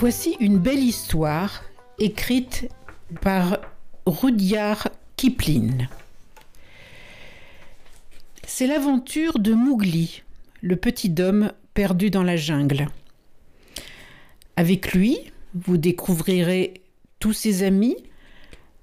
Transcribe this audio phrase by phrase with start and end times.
[0.00, 1.64] Voici une belle histoire
[1.98, 2.68] écrite
[3.20, 3.58] par
[4.06, 5.88] Rudyard Kipling.
[8.46, 10.22] C'est l'aventure de Mowgli,
[10.60, 12.86] le petit homme perdu dans la jungle.
[14.54, 15.18] Avec lui,
[15.54, 16.74] vous découvrirez
[17.18, 17.96] tous ses amis,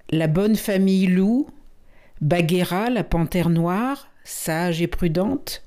[0.09, 1.47] la bonne famille loup,
[2.19, 5.63] Bagheera, la panthère noire, sage et prudente,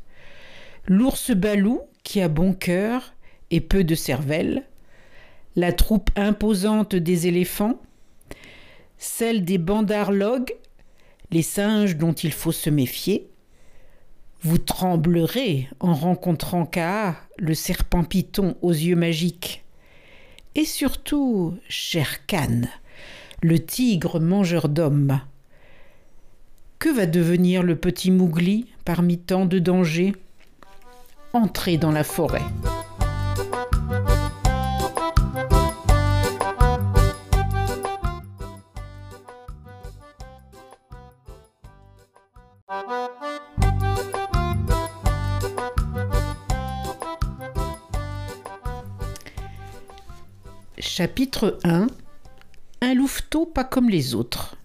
[0.87, 3.15] l'ours Balou, qui a bon cœur
[3.51, 4.67] et peu de cervelle,
[5.59, 7.81] la troupe imposante des éléphants,
[8.97, 10.55] celle des bandarlogues,
[11.33, 13.29] les singes dont il faut se méfier.
[14.41, 19.65] Vous tremblerez en rencontrant Kaa, le serpent python aux yeux magiques.
[20.55, 22.61] Et surtout, cher Khan,
[23.43, 25.21] le tigre mangeur d'hommes.
[26.79, 30.15] Que va devenir le petit Mougli parmi tant de dangers?
[31.33, 32.43] Entrez dans la forêt.
[50.81, 51.89] Chapitre 1
[52.83, 54.57] Un louveteau pas comme les autres.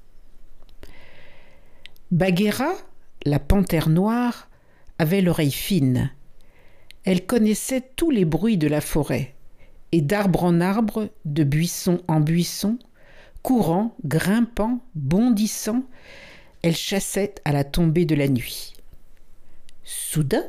[2.11, 2.72] Bagheera,
[3.25, 4.47] la panthère noire,
[5.00, 6.11] avait l'oreille fine.
[7.03, 9.33] Elle connaissait tous les bruits de la forêt,
[9.92, 12.77] et d'arbre en arbre, de buisson en buisson,
[13.42, 15.83] courant, grimpant, bondissant,
[16.61, 18.73] elle chassait à la tombée de la nuit.
[19.83, 20.45] Soudain,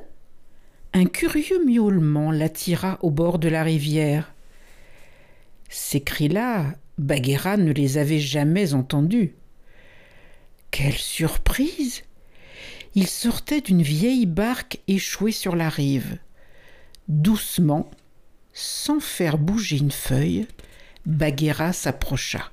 [0.93, 4.34] un curieux miaulement l'attira au bord de la rivière.
[5.77, 9.35] Ces cris-là, Bagheera ne les avait jamais entendus.
[10.71, 12.05] Quelle surprise
[12.95, 16.19] Il sortait d'une vieille barque échouée sur la rive.
[17.09, 17.91] Doucement,
[18.53, 20.47] sans faire bouger une feuille,
[21.07, 22.53] Bagheera s'approcha.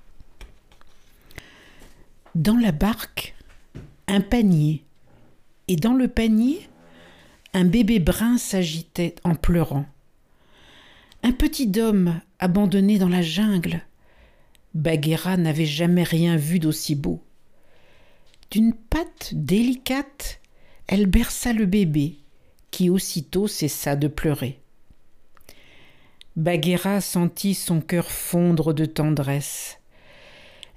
[2.34, 3.36] Dans la barque,
[4.08, 4.84] un panier,
[5.68, 6.68] et dans le panier,
[7.54, 9.86] un bébé brun s'agitait en pleurant.
[11.24, 13.82] Un petit homme abandonné dans la jungle.
[14.74, 17.22] Bagheera n'avait jamais rien vu d'aussi beau.
[18.50, 20.40] D'une patte délicate,
[20.88, 22.18] elle berça le bébé,
[22.72, 24.60] qui aussitôt cessa de pleurer.
[26.36, 29.78] Bagheera sentit son cœur fondre de tendresse.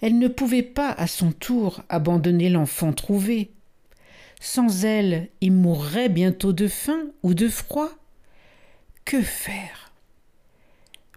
[0.02, 3.52] Elle ne pouvait pas à son tour abandonner l'enfant trouvé.
[4.40, 7.88] Sans elle, il mourrait bientôt de faim ou de froid.
[9.06, 9.93] Que faire?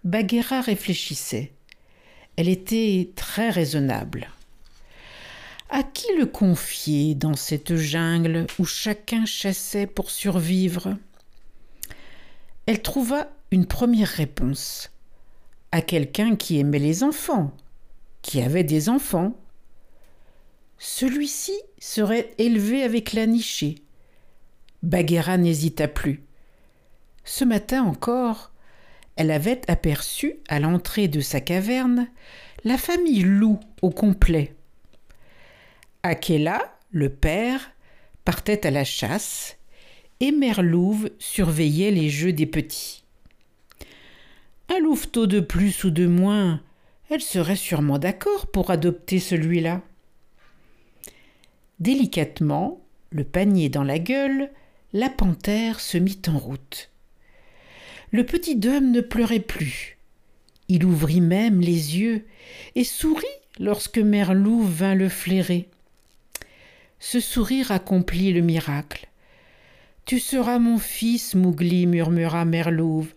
[0.03, 1.53] Bagheera réfléchissait.
[2.35, 4.30] Elle était très raisonnable.
[5.69, 10.97] À qui le confier dans cette jungle où chacun chassait pour survivre?
[12.68, 14.91] Elle trouva une première réponse.
[15.72, 17.52] À quelqu'un qui aimait les enfants,
[18.22, 19.35] qui avait des enfants.
[20.78, 23.75] Celui-ci serait élevé avec la nichée.
[24.84, 26.24] Bagheera n'hésita plus.
[27.25, 28.52] Ce matin encore,
[29.17, 32.07] elle avait aperçu à l'entrée de sa caverne
[32.63, 34.55] la famille loup au complet.
[36.03, 37.72] Akela, le père,
[38.23, 39.57] partait à la chasse
[40.19, 43.03] et Merlouve surveillait les jeux des petits.
[44.69, 46.61] Un louveteau de plus ou de moins,
[47.09, 49.81] elle serait sûrement d'accord pour adopter celui-là.
[51.79, 54.51] Délicatement, le panier dans la gueule,
[54.94, 56.91] la panthère se mit en route
[58.12, 59.97] le petit homme ne pleurait plus.
[60.69, 62.25] Il ouvrit même les yeux
[62.75, 63.25] et sourit
[63.59, 65.68] lorsque Mère Louve vint le flairer.
[67.00, 69.07] Ce sourire accomplit le miracle.
[70.06, 73.13] Tu seras mon fils, Mougli, murmura Mère Louve,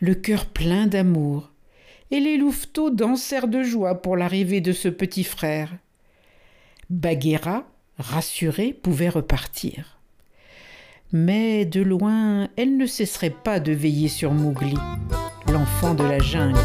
[0.00, 1.50] le cœur plein d'amour.
[2.10, 5.72] Et les louveteaux dansèrent de joie pour l'arrivée de ce petit frère.
[6.88, 9.99] Bagheera, rassurée, pouvait repartir
[11.12, 14.76] mais de loin elle ne cesserait pas de veiller sur Mowgli,
[15.52, 16.58] l'enfant de la jungle.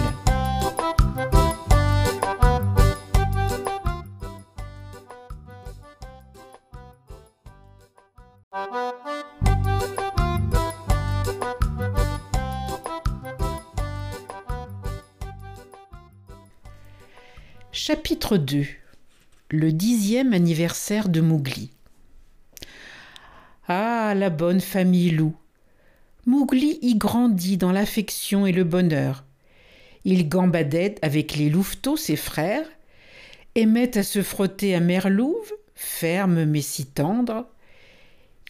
[17.71, 18.65] Chapitre 2
[19.49, 21.74] Le dixième anniversaire de Mowgli
[23.67, 25.35] ah, la bonne famille loup.
[26.27, 29.25] Mowgli y grandit dans l'affection et le bonheur.
[30.03, 32.67] Il gambadait avec les louveteaux, ses frères,
[33.55, 37.47] aimait à se frotter à Merlouve, ferme mais si tendre.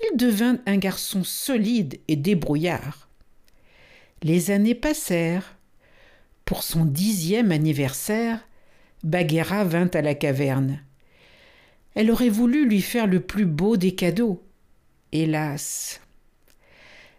[0.04, 3.08] Il devint un garçon solide et débrouillard.
[4.22, 5.56] Les années passèrent.
[6.44, 8.40] pour son dixième anniversaire,
[9.04, 10.80] Bagheera vint à la caverne.
[11.96, 14.44] Elle aurait voulu lui faire le plus beau des cadeaux.
[15.16, 16.02] Hélas.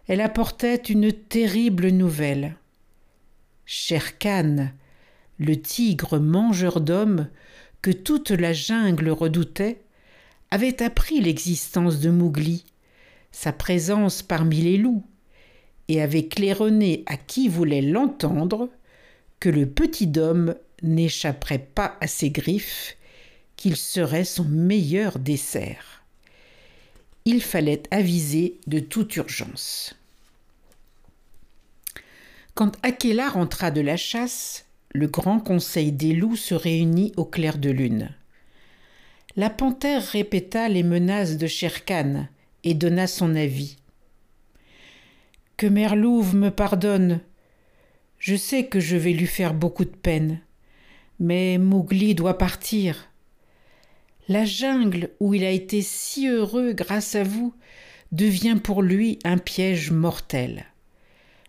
[0.07, 2.55] Elle apportait une terrible nouvelle.
[3.65, 4.13] Shere
[5.39, 7.27] le tigre mangeur d'hommes
[7.81, 9.81] que toute la jungle redoutait,
[10.51, 12.65] avait appris l'existence de Mowgli,
[13.31, 15.05] sa présence parmi les loups,
[15.87, 18.69] et avait claironné à qui voulait l'entendre
[19.39, 20.53] que le petit homme
[20.83, 22.95] n'échapperait pas à ses griffes,
[23.55, 25.96] qu'il serait son meilleur dessert.
[27.29, 29.93] Il fallait aviser de toute urgence.
[32.53, 34.63] Quand Akela rentra de la chasse,
[34.93, 38.15] le grand conseil des loups se réunit au clair de lune.
[39.35, 42.29] La panthère répéta les menaces de Sherkan
[42.63, 43.75] et donna son avis.
[45.57, 47.19] Que Merlouve me pardonne.
[48.19, 50.39] Je sais que je vais lui faire beaucoup de peine.
[51.19, 53.09] Mais Mowgli doit partir.
[54.29, 57.53] La jungle où il a été si heureux grâce à vous
[58.11, 60.65] devient pour lui un piège mortel.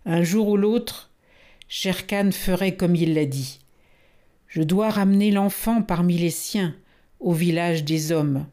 [0.07, 1.11] Un jour ou l'autre,
[1.69, 3.59] Sherkan ferait comme il l'a dit.
[4.47, 6.75] Je dois ramener l'enfant parmi les siens,
[7.19, 8.47] au village des hommes.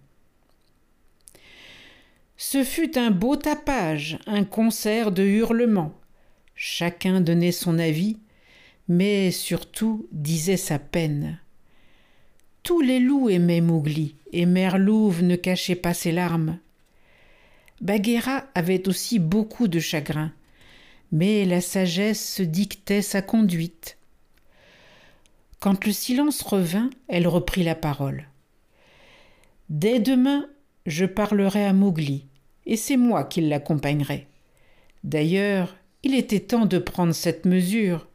[2.36, 5.94] Ce fut un beau tapage, un concert de hurlements.
[6.56, 8.18] Chacun donnait son avis,
[8.88, 11.40] mais surtout disait sa peine.
[12.66, 16.58] Tous les loups aimaient Mowgli, et Merlouve ne cachait pas ses larmes.
[17.80, 20.34] Bagheera avait aussi beaucoup de chagrin,
[21.12, 24.00] mais la sagesse dictait sa conduite.
[25.60, 28.26] Quand le silence revint, elle reprit la parole.
[29.70, 30.48] Dès demain,
[30.88, 32.26] je parlerai à Mowgli,
[32.66, 34.26] et c'est moi qui l'accompagnerai.
[35.04, 38.08] D'ailleurs, il était temps de prendre cette mesure.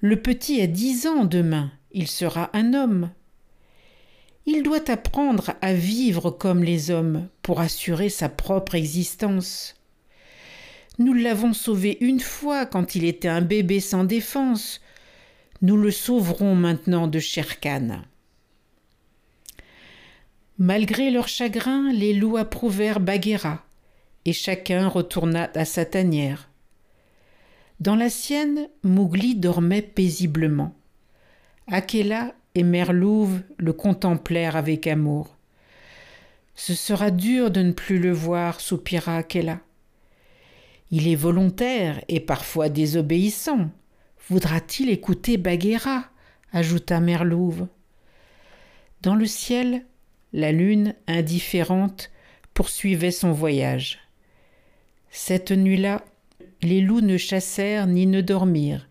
[0.00, 3.10] Le petit a dix ans demain, il sera un homme.
[4.46, 9.74] Il doit apprendre à vivre comme les hommes pour assurer sa propre existence.
[10.98, 14.80] Nous l'avons sauvé une fois quand il était un bébé sans défense.
[15.62, 18.02] Nous le sauverons maintenant de Sherkan.
[20.58, 23.64] Malgré leur chagrin, les loups approuvèrent Bagheera,
[24.24, 26.48] et chacun retourna à sa tanière.
[27.80, 30.74] Dans la sienne, Mowgli dormait paisiblement.
[31.66, 35.36] Akela et Merlouve le contemplèrent avec amour.
[36.54, 39.60] Ce sera dur de ne plus le voir, soupira Akela.
[40.90, 43.70] Il est volontaire et parfois désobéissant.
[44.28, 46.04] Voudra-t-il écouter Bagheera?
[46.52, 47.66] ajouta Merlouve.
[49.02, 49.84] Dans le ciel,
[50.32, 52.10] la lune, indifférente,
[52.54, 53.98] poursuivait son voyage.
[55.10, 56.04] Cette nuit-là,
[56.62, 58.88] les loups ne chassèrent ni ne dormirent.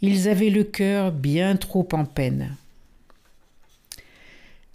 [0.00, 2.56] Ils avaient le cœur bien trop en peine.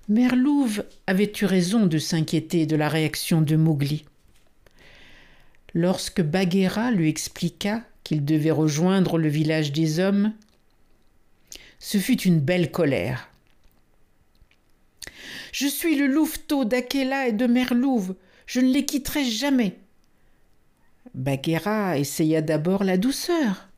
[0.09, 4.05] Merlouve avait eu raison de s'inquiéter de la réaction de Mowgli?
[5.75, 10.33] Lorsque Bagheera lui expliqua qu'il devait rejoindre le village des hommes,
[11.77, 13.29] ce fut une belle colère.
[15.51, 18.15] Je suis le louveteau d'Akela et de Merlouve.
[18.47, 19.77] Je ne les quitterai jamais.
[21.13, 23.69] Bagheera essaya d'abord la douceur.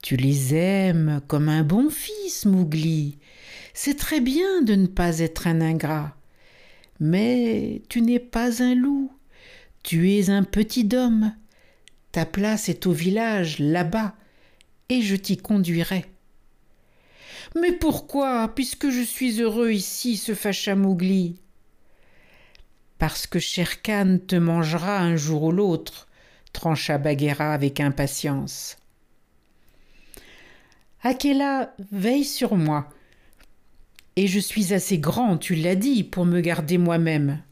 [0.00, 3.18] Tu les aimes comme un bon fils, Mowgli.
[3.82, 6.14] C'est très bien de ne pas être un ingrat.
[6.98, 9.10] Mais tu n'es pas un loup.
[9.82, 11.32] Tu es un petit homme.
[12.12, 14.16] Ta place est au village, là-bas,
[14.90, 16.04] et je t'y conduirai.
[17.58, 21.40] Mais pourquoi, puisque je suis heureux ici, se fâcha Mowgli
[22.98, 26.06] Parce que Sherkan te mangera un jour ou l'autre,
[26.52, 28.76] trancha Bagheera avec impatience.
[31.02, 32.90] Akela veille sur moi,
[34.20, 37.42] et je suis assez grand, tu l'as dit, pour me garder moi-même.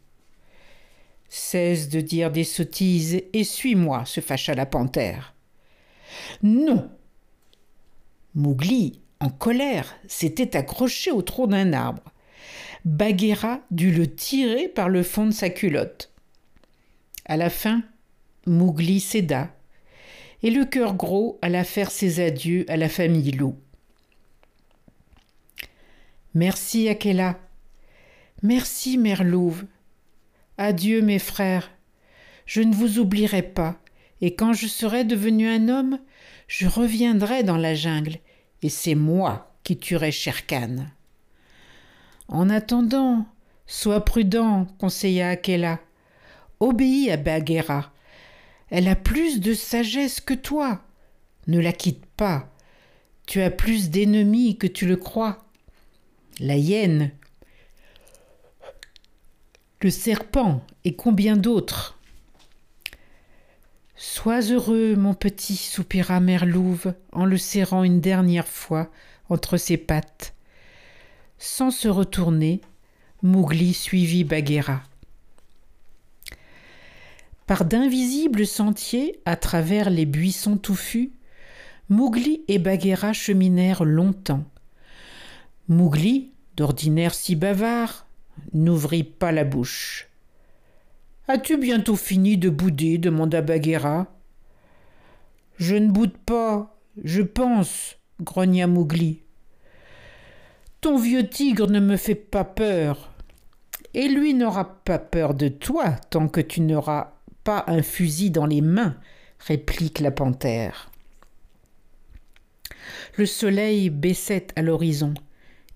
[1.30, 5.34] Cesse de dire des sottises et suis-moi, se fâcha la panthère.
[6.42, 6.90] Non.
[8.34, 12.12] Mowgli en colère, s'était accroché au tronc d'un arbre.
[12.84, 16.12] Bagheera dut le tirer par le fond de sa culotte.
[17.24, 17.82] À la fin,
[18.46, 19.56] Mowgli céda,
[20.42, 23.56] et le cœur gros alla faire ses adieux à la famille loup.
[26.38, 27.36] Merci, Akela.
[28.44, 29.64] Merci, Mère Louve.
[30.56, 31.68] Adieu, mes frères.
[32.46, 33.76] Je ne vous oublierai pas,
[34.20, 35.98] et quand je serai devenu un homme,
[36.46, 38.18] je reviendrai dans la jungle
[38.62, 40.86] et c'est moi qui tuerai Sherkan.
[42.28, 43.26] En attendant,
[43.66, 45.80] sois prudent, conseilla Akela.
[46.60, 47.92] Obéis à Bagheera.
[48.70, 50.82] Elle a plus de sagesse que toi.
[51.48, 52.48] Ne la quitte pas.
[53.26, 55.47] Tu as plus d'ennemis que tu le crois.
[56.40, 57.10] La hyène,
[59.80, 61.98] le serpent et combien d'autres?
[63.96, 68.88] Sois heureux, mon petit, soupira Merlouve en le serrant une dernière fois
[69.28, 70.34] entre ses pattes.
[71.38, 72.60] Sans se retourner,
[73.22, 74.84] Mougli suivit Bagheera.
[77.48, 81.10] Par d'invisibles sentiers, à travers les buissons touffus,
[81.88, 84.44] Mougli et Bagheera cheminèrent longtemps.
[85.70, 88.06] Mougli, d'ordinaire si bavard,
[88.54, 90.08] n'ouvrit pas la bouche.
[91.28, 92.96] As-tu bientôt fini de bouder?
[92.96, 94.06] demanda Bagheera.
[95.58, 99.20] Je ne boude pas, je pense, grogna Mougli.
[100.80, 103.12] Ton vieux tigre ne me fait pas peur.
[103.92, 107.12] Et lui n'aura pas peur de toi tant que tu n'auras
[107.44, 108.96] pas un fusil dans les mains,
[109.38, 110.90] réplique la panthère.
[113.18, 115.12] Le soleil baissait à l'horizon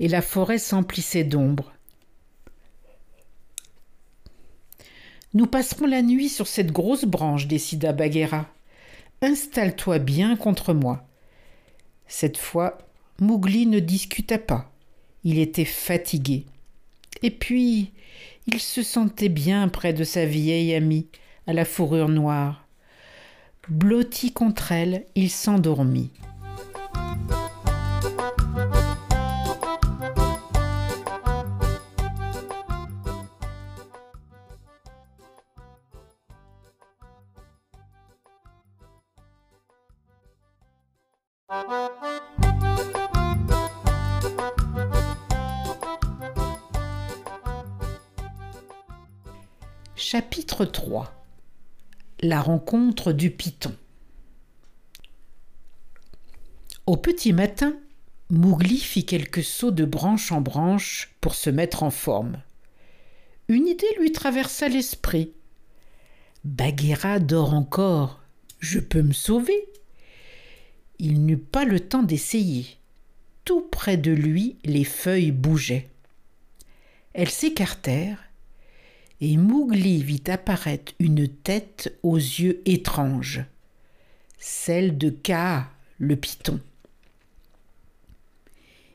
[0.03, 1.73] et la forêt s'emplissait d'ombre.
[5.33, 8.49] Nous passerons la nuit sur cette grosse branche, décida Bagheera.
[9.23, 11.07] Installe-toi bien contre moi.
[12.09, 12.79] Cette fois,
[13.21, 14.73] Mougli ne discuta pas.
[15.23, 16.47] Il était fatigué.
[17.23, 17.93] Et puis,
[18.49, 21.07] il se sentait bien près de sa vieille amie,
[21.47, 22.67] à la fourrure noire.
[23.69, 26.11] Blotti contre elle, il s'endormit.
[49.95, 51.13] Chapitre 3
[52.23, 53.75] La rencontre du python
[56.87, 57.77] Au petit matin,
[58.31, 62.41] Mougli fit quelques sauts de branche en branche pour se mettre en forme.
[63.49, 65.35] Une idée lui traversa l'esprit.
[66.45, 68.23] Bagheera dort encore.
[68.59, 69.72] Je peux me sauver.
[71.05, 72.65] Il n'eut pas le temps d'essayer.
[73.45, 75.89] Tout près de lui, les feuilles bougeaient.
[77.13, 78.23] Elles s'écartèrent
[79.21, 83.45] et Mougli vit apparaître une tête aux yeux étranges,
[84.39, 85.69] celle de Kaa,
[85.99, 86.61] le python.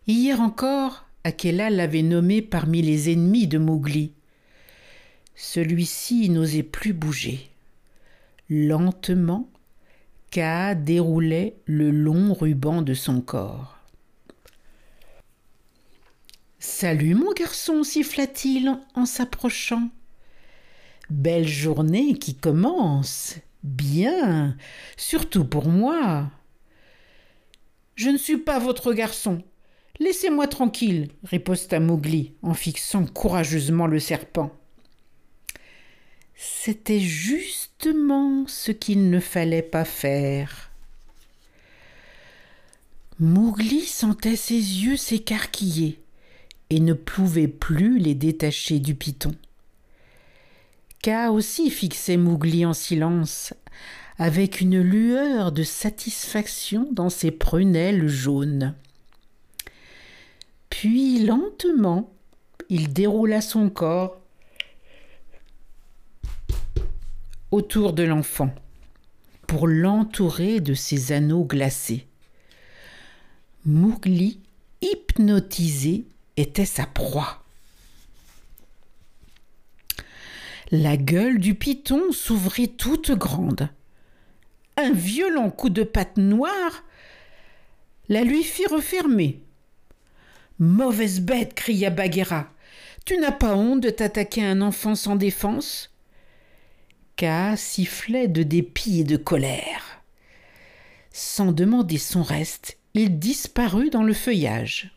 [0.07, 4.13] Hier encore, Akela l'avait nommé parmi les ennemis de Mougli.
[5.35, 7.49] Celui-ci n'osait plus bouger.
[8.49, 9.49] Lentement,
[10.31, 13.79] Déroulait le long ruban de son corps.
[16.59, 19.89] Salut mon garçon, siffla-t-il en s'approchant.
[21.09, 23.37] Belle journée qui commence.
[23.63, 24.55] Bien,
[24.95, 26.29] surtout pour moi.
[27.95, 29.41] Je ne suis pas votre garçon.
[29.99, 34.51] Laissez-moi tranquille, riposta Mowgli en fixant courageusement le serpent.
[36.39, 40.69] C'était justement ce qu'il ne fallait pas faire.
[43.19, 45.99] Mowgli sentait ses yeux s'écarquiller
[46.69, 49.33] et ne pouvait plus les détacher du python.
[51.01, 53.55] Ka aussi fixait Mowgli en silence,
[54.19, 58.75] avec une lueur de satisfaction dans ses prunelles jaunes.
[60.69, 62.11] Puis lentement,
[62.69, 64.21] il déroula son corps
[67.51, 68.53] autour de l'enfant
[69.47, 72.05] pour l'entourer de ses anneaux glacés.
[73.65, 74.39] Mowgli,
[74.81, 77.43] hypnotisé, était sa proie.
[80.71, 83.69] La gueule du python s'ouvrit toute grande.
[84.75, 86.83] Un violent coup de patte noire
[88.09, 89.41] la lui fit refermer.
[90.59, 92.51] Mauvaise bête, cria Bagheera.
[93.05, 95.89] Tu n'as pas honte de t'attaquer à un enfant sans défense?
[97.55, 100.01] Sifflait de dépit et de colère.
[101.11, 104.93] Sans demander son reste, il disparut dans le feuillage.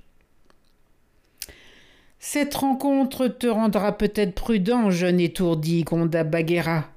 [2.19, 6.91] Cette rencontre te rendra peut-être prudent, jeune étourdi, gronda Bagheera.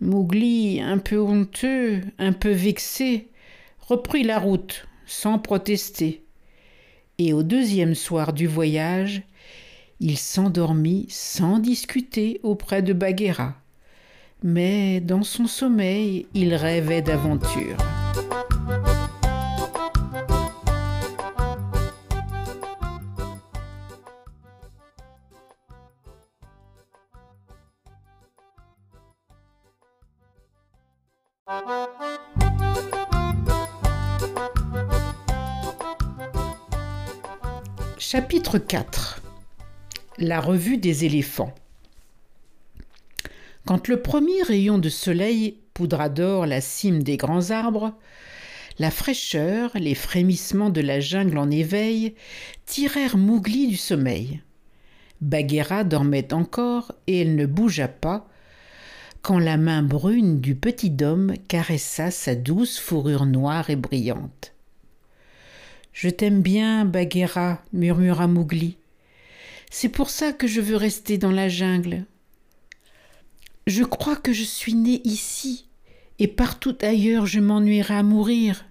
[0.00, 3.28] Mowgli, un peu honteux, un peu vexé,
[3.78, 6.24] reprit la route, sans protester.
[7.18, 9.22] Et au deuxième soir du voyage,
[10.00, 13.54] il s'endormit sans discuter auprès de Bagheera.
[14.42, 17.76] Mais dans son sommeil, il rêvait d'aventure.
[37.98, 39.20] Chapitre 4
[40.18, 41.52] La revue des éléphants
[43.68, 47.92] Quand le premier rayon de soleil poudra d'or la cime des grands arbres,
[48.78, 52.14] la fraîcheur, les frémissements de la jungle en éveil
[52.64, 54.40] tirèrent Mougli du sommeil.
[55.20, 58.26] Bagheera dormait encore et elle ne bougea pas
[59.20, 64.54] quand la main brune du petit homme caressa sa douce fourrure noire et brillante.
[65.92, 68.78] Je t'aime bien, Bagheera, murmura Mougli.
[69.70, 72.06] C'est pour ça que je veux rester dans la jungle.
[73.68, 75.66] Je crois que je suis né ici,
[76.18, 78.64] et partout ailleurs je m'ennuierai à mourir.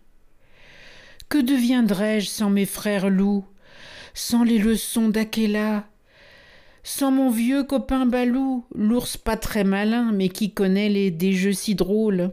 [1.30, 3.46] Que deviendrais-je sans mes frères loups,
[4.16, 5.88] sans les leçons d'Akela,
[6.82, 11.54] sans mon vieux copain Balou, l'ours pas très malin, mais qui connaît les, des jeux
[11.54, 12.32] si drôles?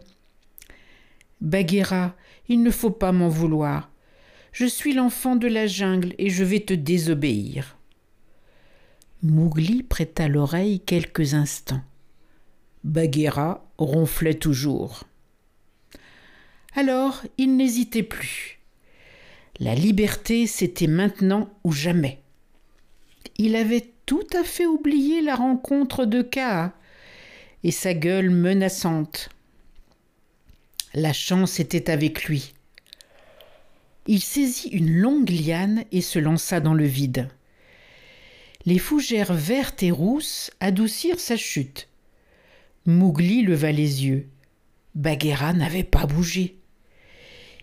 [1.43, 2.17] Bagheera,
[2.49, 3.91] il ne faut pas m'en vouloir.
[4.53, 7.77] Je suis l'enfant de la jungle et je vais te désobéir.
[9.23, 11.83] Mougli prêta l'oreille quelques instants.
[12.85, 15.05] Bagheera ronflait toujours.
[16.75, 18.61] Alors il n'hésitait plus.
[19.59, 22.21] La liberté, c'était maintenant ou jamais.
[23.39, 26.75] Il avait tout à fait oublié la rencontre de Kaa
[27.63, 29.31] et sa gueule menaçante.
[30.93, 32.53] La chance était avec lui.
[34.07, 37.29] Il saisit une longue liane et se lança dans le vide.
[38.67, 41.89] Les fougères vertes et rousses adoucirent sa chute.
[42.87, 44.29] Mougli leva les yeux.
[44.95, 46.59] Bagheera n'avait pas bougé.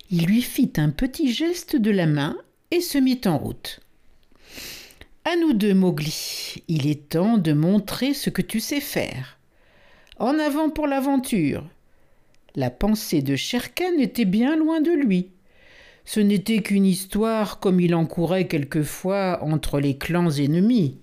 [0.10, 2.38] Il lui fit un petit geste de la main
[2.72, 3.82] et se mit en route.
[5.24, 6.56] À nous deux, Mowgli.
[6.68, 9.38] Il est temps de montrer ce que tu sais faire.
[10.18, 11.70] En avant pour l'aventure.
[12.56, 15.30] La pensée de Sherkan était bien loin de lui.
[16.04, 20.98] Ce n'était qu'une histoire comme il en courait quelquefois entre les clans ennemis.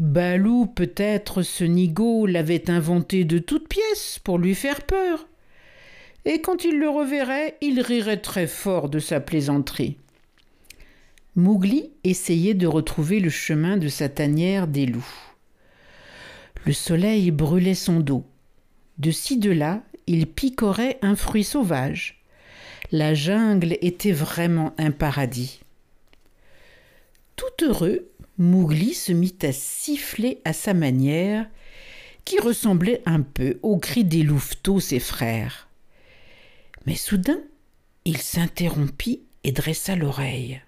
[0.00, 5.28] Balou, peut-être ce nigo, l'avait inventé de toutes pièces pour lui faire peur.
[6.24, 9.98] Et quand il le reverrait, il rirait très fort de sa plaisanterie.
[11.36, 15.04] Mougli essayait de retrouver le chemin de sa tanière des loups.
[16.64, 18.24] Le soleil brûlait son dos.
[18.96, 22.24] De ci de là, il picorait un fruit sauvage.
[22.90, 25.60] La jungle était vraiment un paradis.
[27.36, 28.10] Tout heureux,
[28.40, 31.46] Mougli se mit à siffler à sa manière,
[32.24, 35.68] qui ressemblait un peu au cri des louveteaux, ses frères.
[36.86, 37.38] Mais soudain,
[38.06, 40.62] il s'interrompit et dressa l'oreille.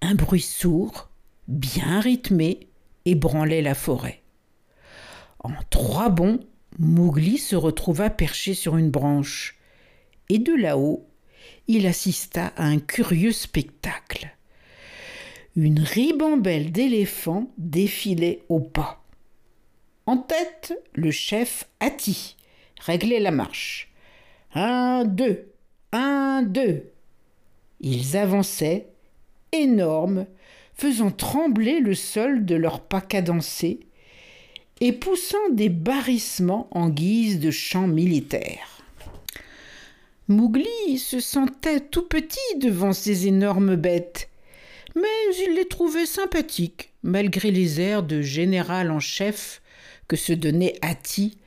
[0.00, 1.10] Un bruit sourd,
[1.46, 2.66] bien rythmé,
[3.04, 4.20] ébranlait la forêt.
[5.38, 6.40] En trois bonds,
[6.80, 9.58] Mougli se retrouva perché sur une branche
[10.28, 11.06] et de là-haut,
[11.68, 14.36] il assista à un curieux spectacle.
[15.54, 19.04] Une ribambelle d'éléphants défilait au pas.
[20.06, 22.36] En tête, le chef Hati
[22.80, 23.92] réglait la marche.
[24.54, 25.52] Un, deux,
[25.92, 26.90] un, deux.
[27.80, 28.88] Ils avançaient,
[29.52, 30.26] énormes,
[30.74, 33.80] faisant trembler le sol de leurs pas cadencés
[34.80, 38.82] et poussant des barrissements en guise de chants militaires.
[40.28, 44.30] Mougli se sentait tout petit devant ces énormes bêtes,
[44.94, 49.62] mais il les trouvait sympathiques, malgré les airs de général en chef
[50.08, 51.38] que se donnait Hati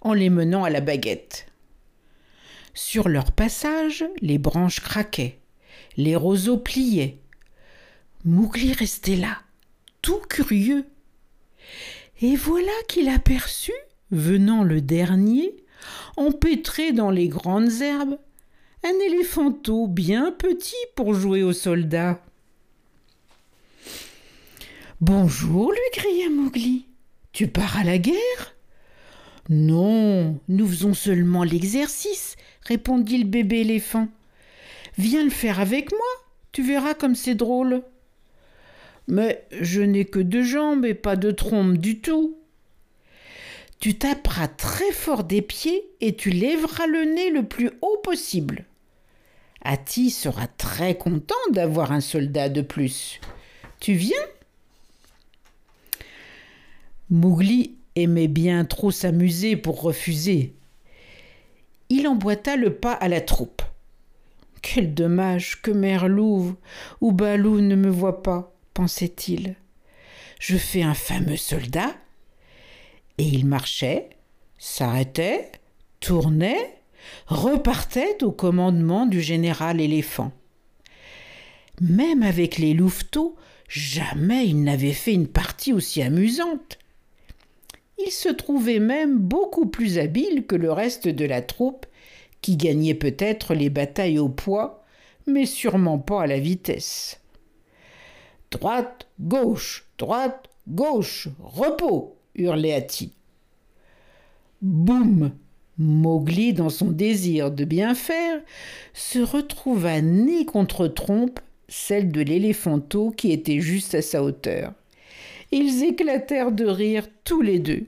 [0.00, 1.46] en les menant à la baguette.
[2.74, 5.38] Sur leur passage, les branches craquaient,
[5.96, 7.18] les roseaux pliaient.
[8.24, 9.38] Mougli restait là,
[10.02, 10.84] tout curieux.
[12.20, 13.72] Et voilà qu'il aperçut,
[14.10, 15.56] venant le dernier,
[16.16, 18.18] empêtré dans les grandes herbes,
[18.84, 22.20] un éléphanteau bien petit pour jouer aux soldats.
[25.00, 26.84] Bonjour, lui cria Mowgli.
[27.30, 28.56] Tu pars à la guerre?
[29.48, 34.08] Non, nous faisons seulement l'exercice, répondit le bébé éléphant.
[34.96, 36.00] Viens le faire avec moi,
[36.50, 37.84] tu verras comme c'est drôle.
[39.06, 42.36] Mais je n'ai que deux jambes et pas de trompe du tout.
[43.78, 48.64] Tu taperas très fort des pieds et tu lèveras le nez le plus haut possible.
[49.62, 53.20] Hati sera très content d'avoir un soldat de plus.
[53.78, 54.16] Tu viens?
[57.10, 60.54] Mougli aimait bien trop s'amuser pour refuser.
[61.88, 63.62] Il emboîta le pas à la troupe.
[64.60, 66.54] Quel dommage que Mère Louve
[67.00, 69.56] ou Balou ne me voient pas, pensait-il.
[70.38, 71.94] Je fais un fameux soldat.
[73.16, 74.10] Et il marchait,
[74.58, 75.50] s'arrêtait,
[76.00, 76.78] tournait,
[77.26, 80.32] repartait au commandement du général éléphant.
[81.80, 83.36] Même avec les louveteaux,
[83.68, 86.78] jamais il n'avait fait une partie aussi amusante.
[88.04, 91.86] Il se trouvait même beaucoup plus habile que le reste de la troupe,
[92.40, 94.84] qui gagnait peut-être les batailles au poids,
[95.26, 97.20] mais sûrement pas à la vitesse.
[98.50, 103.12] Droite, gauche, droite, gauche, repos, hurlait Hati.
[104.62, 105.32] Boum
[105.78, 108.40] Mowgli, dans son désir de bien faire,
[108.94, 114.72] se retrouva nez contre trompe, celle de l'éléphanteau qui était juste à sa hauteur.
[115.50, 117.86] Ils éclatèrent de rire tous les deux.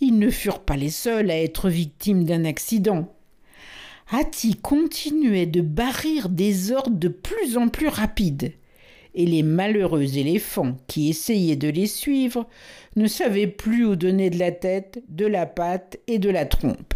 [0.00, 3.12] Ils ne furent pas les seuls à être victimes d'un accident.
[4.10, 8.52] Hati continuait de barrir des ordres de plus en plus rapides
[9.14, 12.46] et les malheureux éléphants qui essayaient de les suivre
[12.96, 16.94] ne savaient plus où donner de la tête, de la patte et de la trompe.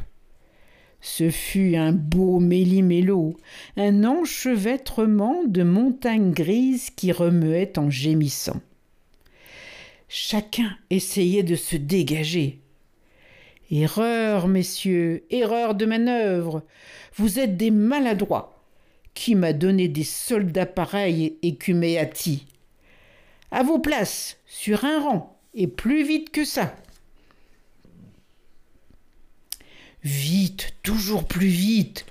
[1.04, 3.36] Ce fut un beau méli-mélo,
[3.76, 8.60] un enchevêtrement de montagnes grises qui remuaient en gémissant.
[10.06, 12.60] Chacun essayait de se dégager.
[13.72, 16.62] Erreur, messieurs, erreur de manœuvre.
[17.16, 18.62] Vous êtes des maladroits.
[19.12, 21.36] Qui m'a donné des soldats pareils
[21.98, 22.46] Hati
[23.50, 26.76] À vos places, sur un rang, et plus vite que ça.
[30.04, 32.06] Vite, toujours plus vite.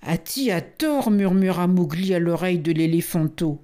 [0.00, 3.62] Hati a tort, murmura Mowgli à l'oreille de l'éléphanteau.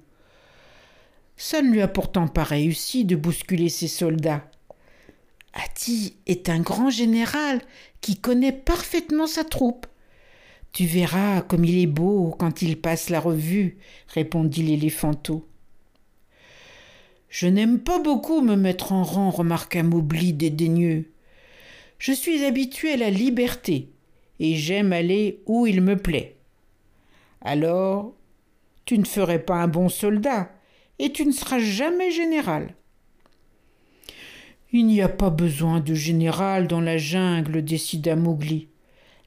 [1.37, 4.49] Ça ne lui a pourtant pas réussi de bousculer ses soldats.
[5.53, 7.61] Hati est un grand général
[8.01, 9.87] qui connaît parfaitement sa troupe.
[10.71, 13.77] Tu verras comme il est beau quand il passe la revue,
[14.09, 15.47] répondit l'éléphanteau.
[17.29, 21.09] Je n'aime pas beaucoup me mettre en rang, remarqua Mowgli dédaigneux.
[22.05, 23.89] Je suis habitué à la liberté,
[24.39, 26.37] et j'aime aller où il me plaît.
[27.41, 28.13] Alors,
[28.85, 30.51] tu ne ferais pas un bon soldat,
[30.99, 32.75] et tu ne seras jamais général.
[34.71, 38.67] Il n'y a pas besoin de général dans la jungle, décida Mowgli.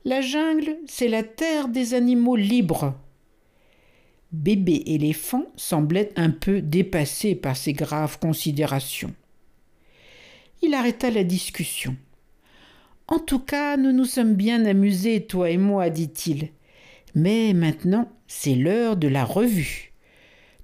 [0.04, 2.94] La jungle, c'est la terre des animaux libres.
[4.30, 9.14] Bébé éléphant semblait un peu dépassé par ces graves considérations.
[10.62, 11.96] Il arrêta la discussion.
[13.08, 16.50] En tout cas, nous nous sommes bien amusés, toi et moi, dit-il.
[17.14, 19.94] Mais maintenant, c'est l'heure de la revue.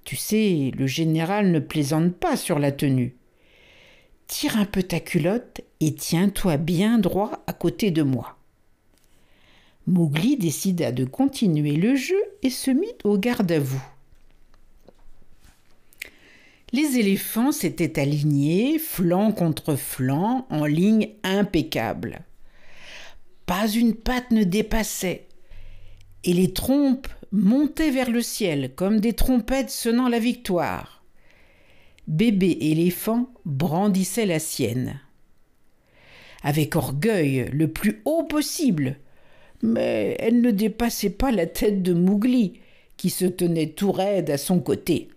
[0.04, 3.16] Tu sais, le général ne plaisante pas sur la tenue.
[4.26, 8.36] Tire un peu ta culotte et tiens-toi bien droit à côté de moi.
[9.86, 13.82] Mowgli décida de continuer le jeu et se mit au garde à vous.
[16.72, 22.22] Les éléphants s'étaient alignés, flanc contre flanc, en ligne impeccable.
[23.46, 25.28] Pas une patte ne dépassait,
[26.24, 31.04] et les trompes montaient vers le ciel comme des trompettes sonnant la victoire.
[32.06, 35.00] Bébé éléphant brandissait la sienne.
[36.42, 38.98] Avec orgueil, le plus haut possible,
[39.62, 42.60] mais elle ne dépassait pas la tête de Mowgli,
[42.96, 45.08] qui se tenait tout raide à son côté.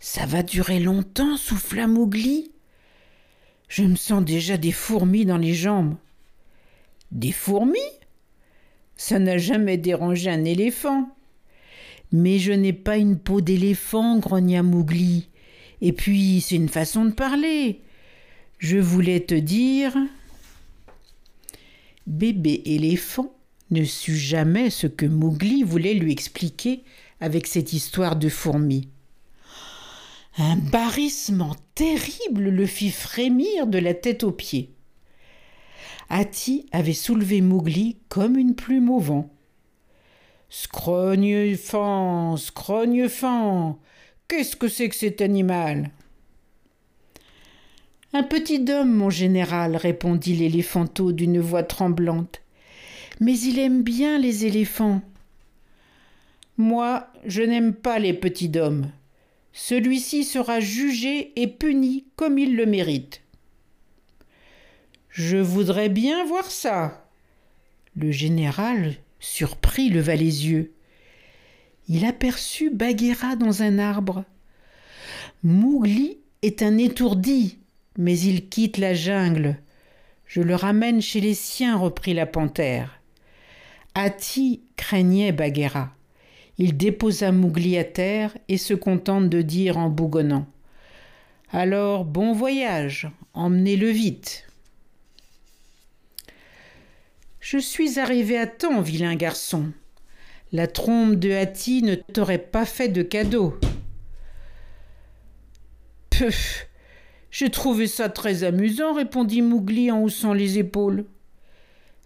[0.00, 2.52] Ça va durer longtemps, souffla Mowgli.
[3.68, 5.96] Je me sens déjà des fourmis dans les jambes.
[7.10, 7.78] Des fourmis
[8.96, 11.08] Ça n'a jamais dérangé un éléphant.
[12.12, 15.28] Mais je n'ai pas une peau d'éléphant, grogna Mowgli.
[15.80, 17.82] Et puis, c'est une façon de parler.
[18.58, 19.96] Je voulais te dire
[22.08, 23.34] bébé éléphant
[23.70, 26.82] ne sut jamais ce que Mowgli voulait lui expliquer
[27.20, 28.88] avec cette histoire de fourmis.
[30.38, 34.74] Un barrissement terrible le fit frémir de la tête aux pieds.
[36.10, 39.30] Avait soulevé Mowgli comme une plume au vent.
[40.48, 43.74] Scrogne fan, scrogne fan,
[44.26, 45.90] qu'est-ce que c'est que cet animal?
[48.14, 52.40] Un petit homme, mon général, répondit l'éléphanteau d'une voix tremblante.
[53.20, 55.02] Mais il aime bien les éléphants.
[56.56, 58.90] Moi, je n'aime pas les petits d'hommes.
[59.52, 63.20] Celui-ci sera jugé et puni comme il le mérite.
[65.10, 67.08] Je voudrais bien voir ça.
[67.96, 70.72] Le général, surpris, leva les yeux.
[71.88, 74.24] Il aperçut Bagheera dans un arbre.
[75.42, 77.58] Mowgli est un étourdi,
[77.96, 79.56] mais il quitte la jungle.
[80.26, 83.00] Je le ramène chez les siens, reprit la panthère.
[83.94, 85.94] Hati craignait Bagheera.
[86.58, 90.46] Il déposa Mowgli à terre et se contente de dire en bougonnant
[91.50, 94.47] Alors, bon voyage, emmenez-le vite.
[97.50, 99.72] Je suis arrivé à temps, vilain garçon.
[100.52, 103.58] La trompe de Hattie ne t'aurait pas fait de cadeau.
[106.10, 106.68] Puf
[107.30, 111.06] J'ai trouvé ça très amusant, répondit Mougli en haussant les épaules.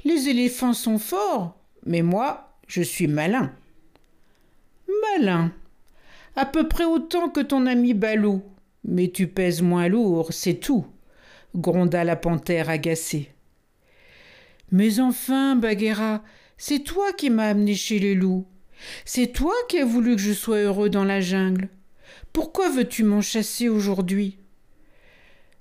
[0.04, 3.50] Les éléphants sont forts, mais moi, je suis malin.
[5.18, 5.50] Malin
[6.36, 8.44] À peu près autant que ton ami Balou.
[8.84, 10.86] Mais tu pèses moins lourd, c'est tout,
[11.56, 13.32] gronda la panthère agacée.
[14.72, 16.24] Mais enfin, Bagheera,
[16.56, 18.46] c'est toi qui m'as amené chez les loups.
[19.04, 21.68] C'est toi qui as voulu que je sois heureux dans la jungle.
[22.32, 24.38] Pourquoi veux-tu m'en chasser aujourd'hui?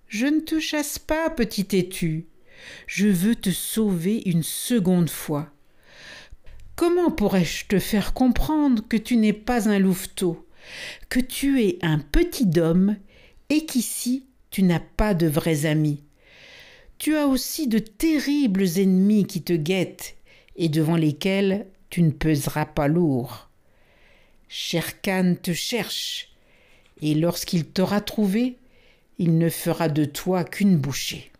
[0.07, 2.27] Je ne te chasse pas, petit têtu.
[2.87, 5.49] Je veux te sauver une seconde fois.
[6.75, 10.47] Comment pourrais-je te faire comprendre que tu n'es pas un louveteau,
[11.09, 12.95] que tu es un petit homme
[13.49, 16.03] et qu'ici tu n'as pas de vrais amis?
[17.01, 20.17] Tu as aussi de terribles ennemis qui te guettent
[20.55, 23.49] et devant lesquels tu ne peseras pas lourd.
[24.49, 26.29] Sherkan te cherche,
[27.01, 28.59] et lorsqu'il t'aura trouvé,
[29.17, 31.31] il ne fera de toi qu'une bouchée.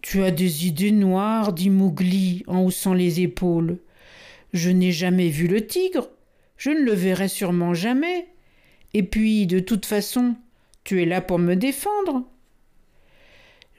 [0.00, 3.78] Tu as des idées noires, dit Mowgli en haussant les épaules.
[4.52, 6.08] Je n'ai jamais vu le tigre,
[6.56, 8.28] je ne le verrai sûrement jamais.
[8.94, 10.36] Et puis, de toute façon,
[10.84, 12.30] tu es là pour me défendre.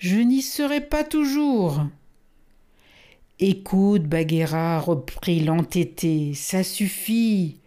[0.02, 1.86] Je n'y serai pas toujours.
[3.38, 7.60] Écoute, Bagheera, reprit l'entêté, ça suffit.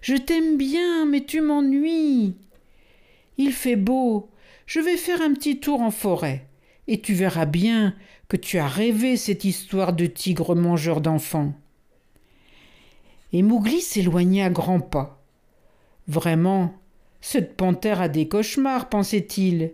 [0.00, 2.36] Je t'aime bien, mais tu m'ennuies.
[3.38, 4.30] Il fait beau,
[4.66, 6.46] je vais faire un petit tour en forêt,
[6.86, 7.96] et tu verras bien
[8.28, 11.54] que tu as rêvé cette histoire de tigre mangeur d'enfants.
[13.32, 15.20] Et Mowgli s'éloigna à grands pas.
[16.06, 16.72] Vraiment,
[17.20, 19.72] cette panthère a des cauchemars, pensait-il.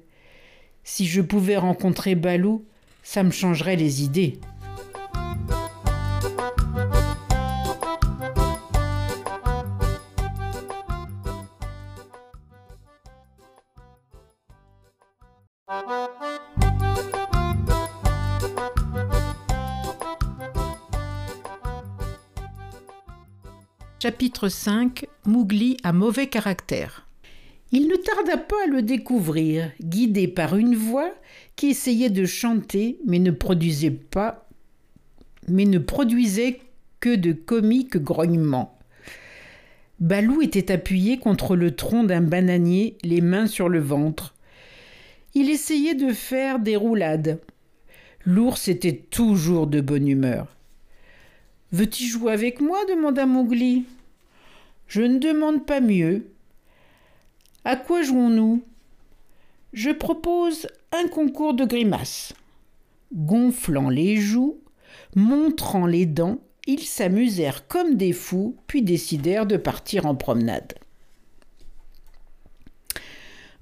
[0.92, 2.64] Si je pouvais rencontrer Balou,
[3.04, 4.40] ça me changerait les idées.
[24.02, 27.06] Chapitre 5 Mougli a mauvais caractère.
[27.72, 31.10] Il ne tarda pas à le découvrir, guidé par une voix
[31.56, 34.48] qui essayait de chanter mais ne produisait pas
[35.48, 36.60] mais ne produisait
[37.00, 38.78] que de comiques grognements.
[39.98, 44.34] Balou était appuyé contre le tronc d'un bananier, les mains sur le ventre.
[45.34, 47.40] Il essayait de faire des roulades.
[48.24, 50.56] L'ours était toujours de bonne humeur.
[51.72, 52.78] Veux-tu jouer avec moi?
[52.88, 53.84] demanda Mowgli.
[54.88, 56.26] Je ne demande pas mieux.
[57.70, 58.64] À quoi jouons-nous?
[59.72, 62.34] Je propose un concours de grimaces.
[63.14, 64.58] Gonflant les joues,
[65.14, 70.74] montrant les dents, ils s'amusèrent comme des fous, puis décidèrent de partir en promenade.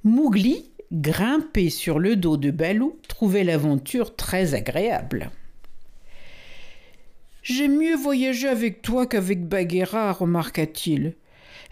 [0.04, 5.30] Mowgli, grimpé sur le dos de Balou, trouvait l'aventure très agréable.
[7.42, 11.14] J'aime mieux voyager avec toi qu'avec Bagheera, remarqua-t-il.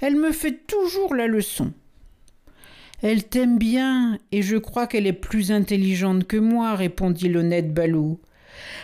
[0.03, 1.73] Elle me fait toujours la leçon.
[3.03, 8.21] Elle t'aime bien, et je crois qu'elle est plus intelligente que moi, répondit l'honnête Balou.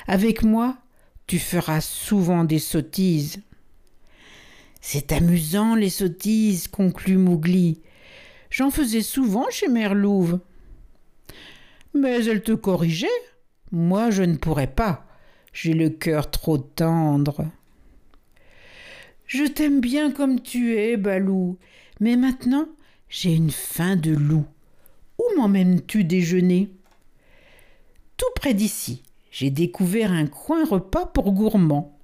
[0.07, 0.77] Avec moi,
[1.27, 3.41] tu feras souvent des sottises.
[4.81, 7.81] C'est amusant, les sottises, conclut Mougli.
[8.51, 10.41] J'en faisais souvent chez Mère Louve.
[11.95, 13.07] Mais elle te corrigeait.
[13.71, 15.07] Moi, je ne pourrais pas.
[15.53, 17.47] J'ai le cœur trop tendre.
[19.27, 21.59] Je t'aime bien comme tu es, Balou,
[22.01, 22.69] mais maintenant
[23.13, 24.47] j'ai une faim de loup.
[25.19, 26.71] Où m'emmènes-tu déjeuner?
[28.17, 29.03] Tout près d'ici.
[29.31, 31.99] J'ai découvert un coin repas pour gourmands.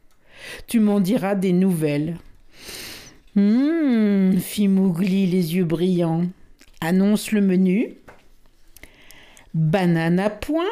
[0.67, 2.19] Tu m'en diras des nouvelles.
[3.37, 6.27] Hum, fit Mougli les yeux brillants.
[6.83, 7.95] Annonce le menu.
[9.55, 10.65] Banane à point,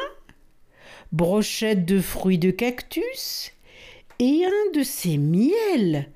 [1.11, 3.53] brochette de fruits de cactus
[4.19, 6.11] et un de ces miels.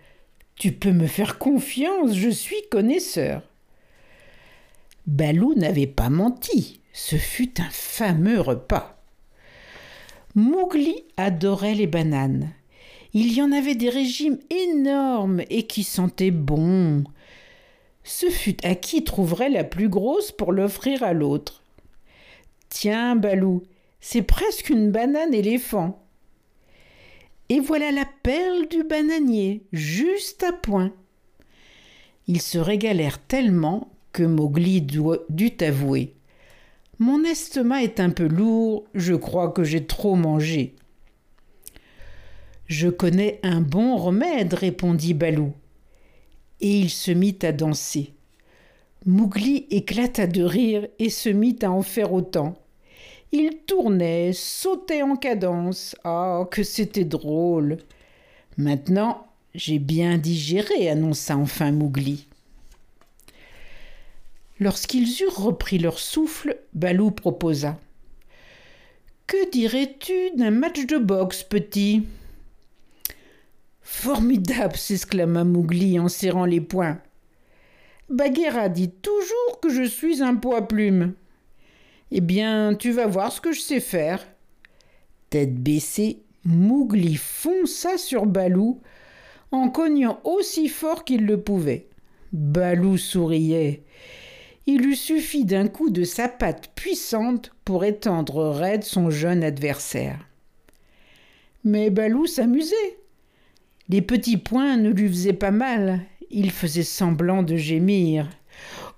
[0.55, 3.41] Tu peux me faire confiance, je suis connaisseur.
[5.07, 9.01] Balou n'avait pas menti, ce fut un fameux repas.
[10.35, 12.51] Mougli adorait les bananes.
[13.13, 17.03] Il y en avait des régimes énormes et qui sentaient bon.
[18.03, 21.63] Ce fut à qui trouverait la plus grosse pour l'offrir à l'autre.
[22.69, 23.63] Tiens, Balou,
[23.99, 26.01] c'est presque une banane éléphant.
[27.49, 30.93] Et voilà la perle du bananier, juste à point.
[32.27, 36.13] Ils se régalèrent tellement que Mowgli dut avouer.
[36.99, 40.75] Mon estomac est un peu lourd, je crois que j'ai trop mangé.
[42.67, 45.53] Je connais un bon remède, répondit Balou.
[46.61, 48.13] Et il se mit à danser.
[49.05, 52.55] Mougli éclata de rire et se mit à en faire autant.
[53.31, 55.95] Il tournait, sautait en cadence.
[56.03, 57.77] Ah, que c'était drôle.
[58.57, 62.27] Maintenant, j'ai bien digéré, annonça enfin Mougli.
[64.61, 67.79] Lorsqu'ils eurent repris leur souffle, Balou proposa.
[69.25, 72.03] Que dirais-tu d'un match de boxe, petit?
[73.81, 77.01] Formidable s'exclama Mougli en serrant les poings.
[78.09, 81.15] Bagheera dit toujours que je suis un poids plume.
[82.11, 84.23] Eh bien, tu vas voir ce que je sais faire.
[85.31, 88.79] Tête baissée, Mougli fonça sur Balou
[89.51, 91.87] en cognant aussi fort qu'il le pouvait.
[92.31, 93.81] Balou souriait.
[94.67, 100.27] Il eût suffi d'un coup de sa patte puissante pour étendre raide son jeune adversaire.
[101.63, 102.97] Mais Balou s'amusait.
[103.89, 106.01] Les petits poings ne lui faisaient pas mal.
[106.29, 108.29] Il faisait semblant de gémir.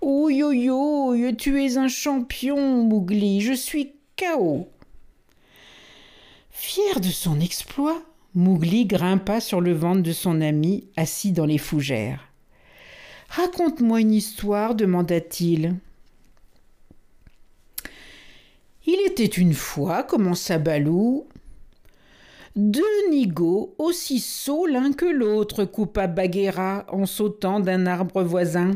[0.01, 4.67] Oh yo yo, tu es un champion, Mougli, je suis KO.
[6.51, 8.01] Fier de son exploit,
[8.35, 12.32] Mougli grimpa sur le ventre de son ami assis dans les fougères.
[13.35, 15.73] Raconte-moi une histoire, demanda-t-il.
[18.85, 21.25] Il était une fois, commença Balou,
[22.55, 28.73] deux nigauds aussi sots l'un que l'autre, coupa Bagheera en sautant d'un arbre voisin.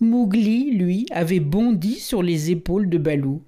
[0.00, 3.40] Mougli, lui, avait bondi sur les épaules de Balou.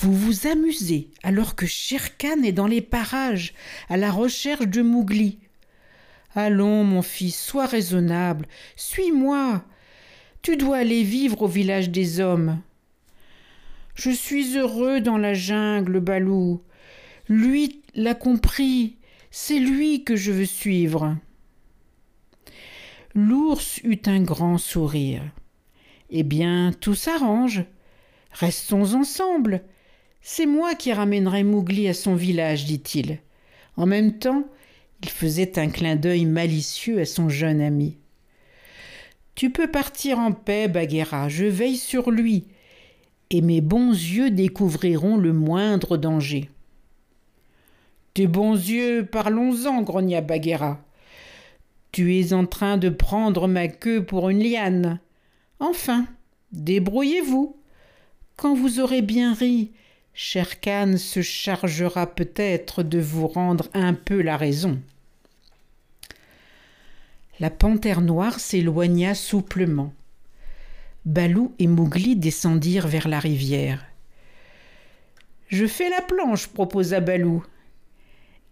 [0.00, 3.52] Vous vous amusez alors que Sherkan est dans les parages,
[3.90, 5.40] à la recherche de Mougli.
[6.34, 9.64] Allons, mon fils, sois raisonnable, suis-moi.
[10.42, 12.60] Tu dois aller vivre au village des hommes.
[13.94, 16.62] Je suis heureux dans la jungle, Balou.
[17.28, 18.96] Lui l'a compris,
[19.30, 21.16] c'est lui que je veux suivre.
[23.14, 25.22] L'ours eut un grand sourire.
[26.10, 27.64] Eh bien, tout s'arrange.
[28.32, 29.62] Restons ensemble.
[30.22, 33.18] C'est moi qui ramènerai Mougli à son village, dit-il.
[33.76, 34.44] En même temps,
[35.02, 37.96] il faisait un clin d'œil malicieux à son jeune ami.
[39.34, 42.44] Tu peux partir en paix, Bagheera, je veille sur lui,
[43.30, 46.50] et mes bons yeux découvriront le moindre danger.
[48.12, 50.84] Tes bons yeux, parlons-en, grogna Bagheera.
[51.92, 55.00] Tu es en train de prendre ma queue pour une liane.
[55.58, 56.06] Enfin,
[56.52, 57.56] débrouillez-vous.
[58.36, 59.72] Quand vous aurez bien ri,
[60.22, 64.78] Sherkan se chargera peut-être de vous rendre un peu la raison.
[67.38, 69.94] La panthère noire s'éloigna souplement.
[71.06, 73.82] Balou et Mougli descendirent vers la rivière.
[75.48, 77.42] Je fais la planche, proposa Balou.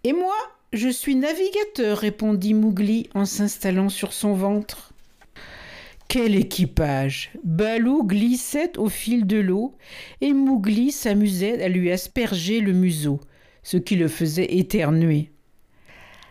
[0.05, 0.37] Et moi,
[0.73, 4.95] je suis navigateur, répondit Mougli en s'installant sur son ventre.
[6.09, 7.31] Quel équipage?
[7.45, 9.77] Balou glissait au fil de l'eau
[10.23, 13.21] et Mougli s'amusait à lui asperger le museau,
[13.63, 15.31] ce qui le faisait éternuer.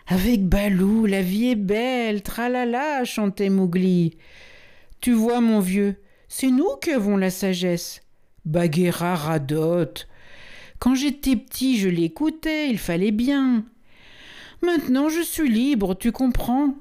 [0.08, 4.16] Avec Balou, la vie est belle, tralala, chantait Mougli.
[5.00, 5.94] Tu vois, mon vieux,
[6.26, 8.00] c'est nous qui avons la sagesse.
[8.44, 10.08] Bagheera radote.
[10.80, 13.64] Quand j'étais petit, je l'écoutais, il fallait bien.
[14.60, 16.74] Maintenant, je suis libre, tu comprends?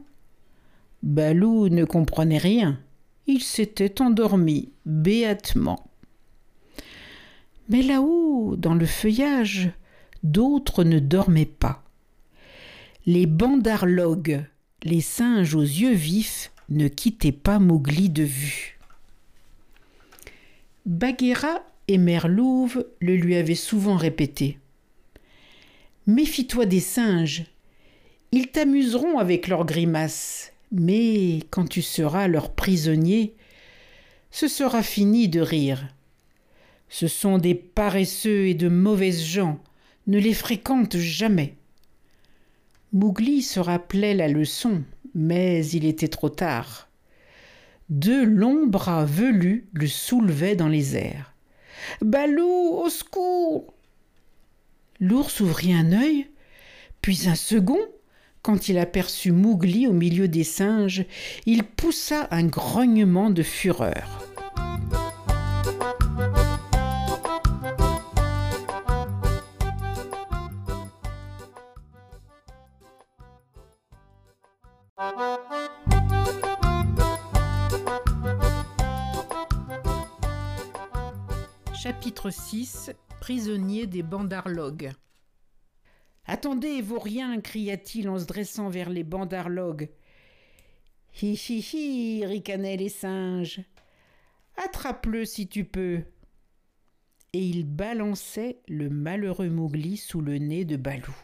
[1.04, 2.80] Balou ne comprenait rien.
[3.28, 5.90] Il s'était endormi béatement.
[7.70, 9.70] Mais là-haut, dans le feuillage,
[10.24, 11.84] d'autres ne dormaient pas.
[13.06, 14.46] Les bandarlogues,
[14.84, 18.80] les singes aux yeux vifs, ne quittaient pas Mowgli de vue.
[20.86, 24.58] Bagheera et Merlouve le lui avaient souvent répété.
[26.06, 27.46] Méfie-toi des singes.
[28.32, 33.36] Ils t'amuseront avec leurs grimaces, mais quand tu seras leur prisonnier,
[34.32, 35.88] ce sera fini de rire.
[36.90, 39.60] Ce sont des paresseux et de mauvaises gens,
[40.08, 41.56] ne les fréquente jamais.
[42.94, 46.88] Mougli se rappelait la leçon, mais il était trop tard.
[47.90, 51.34] Deux longs bras velus le soulevaient dans les airs.
[52.02, 53.74] Balou, au secours
[55.00, 56.28] L'ours ouvrit un œil,
[57.02, 57.80] puis un second.
[58.48, 61.04] Quand il aperçut Mougli au milieu des singes,
[61.46, 64.08] il poussa un grognement de fureur.
[81.74, 84.94] Chapitre 6 Prisonnier des bandarlogues
[86.30, 89.90] Attendez, vaurien cria-t-il en se dressant vers les bandarlogues.
[91.22, 93.62] Hi hi hi ricanaient les singes.
[94.58, 96.02] Attrape-le si tu peux.
[97.32, 101.16] Et il balançait le malheureux Mowgli sous le nez de Balou.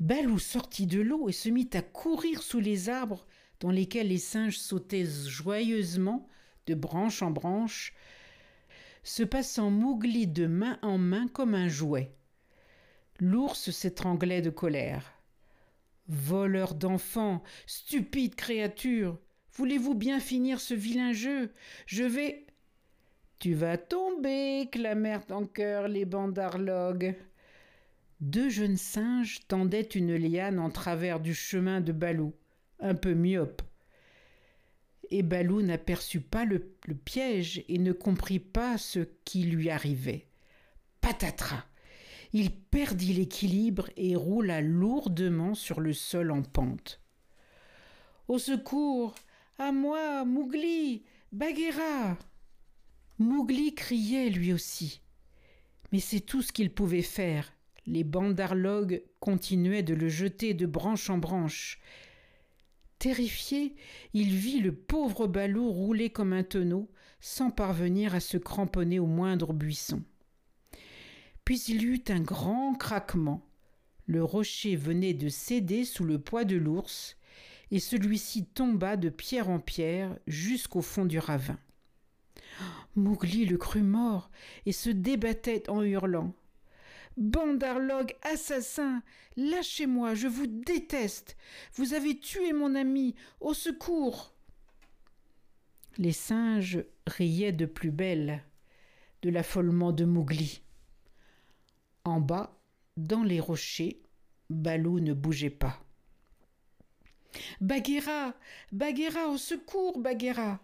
[0.00, 3.26] Balou sortit de l'eau et se mit à courir sous les arbres
[3.60, 6.28] dans lesquels les singes sautaient joyeusement
[6.66, 7.94] de branche en branche,
[9.02, 12.12] se passant Mowgli de main en main comme un jouet.
[13.20, 15.12] L'ours s'étranglait de colère.
[16.08, 19.18] Voleur d'enfants, stupide créature,
[19.52, 21.52] voulez-vous bien finir ce vilain jeu?
[21.86, 22.46] Je vais.
[23.38, 27.14] Tu vas tomber, clamèrent en chœur les bandarlogues.
[28.20, 32.34] Deux jeunes singes tendaient une liane en travers du chemin de Balou,
[32.80, 33.62] un peu myope.
[35.10, 40.26] Et Balou n'aperçut pas le, le, piège et ne comprit pas ce qui lui arrivait.
[41.00, 41.64] Patatras
[42.34, 47.00] il perdit l'équilibre et roula lourdement sur le sol en pente.
[48.26, 49.14] Au secours
[49.56, 52.18] À moi Mougli Bagheera
[53.20, 55.00] Mougli criait lui aussi.
[55.92, 57.52] Mais c'est tout ce qu'il pouvait faire.
[57.86, 61.80] Les bandarlogues continuaient de le jeter de branche en branche.
[62.98, 63.76] Terrifié,
[64.12, 69.06] il vit le pauvre Balou rouler comme un tonneau, sans parvenir à se cramponner au
[69.06, 70.02] moindre buisson.
[71.44, 73.46] Puis il eut un grand craquement.
[74.06, 77.16] Le rocher venait de céder sous le poids de l'ours,
[77.70, 81.58] et celui-ci tomba de pierre en pierre jusqu'au fond du ravin.
[82.94, 84.30] Mowgli le crut mort
[84.66, 86.34] et se débattait en hurlant.
[87.16, 89.02] Bandarlog, assassin,
[89.36, 91.36] lâchez-moi, je vous déteste.
[91.74, 94.34] Vous avez tué mon ami, au secours.
[95.96, 98.42] Les singes riaient de plus belle
[99.22, 100.60] de l'affolement de Mowgli.
[102.04, 102.60] En bas,
[102.98, 104.02] dans les rochers,
[104.50, 105.82] Balou ne bougeait pas.
[107.62, 108.34] Bagheera
[108.72, 110.60] Bagheera Au secours, Bagheera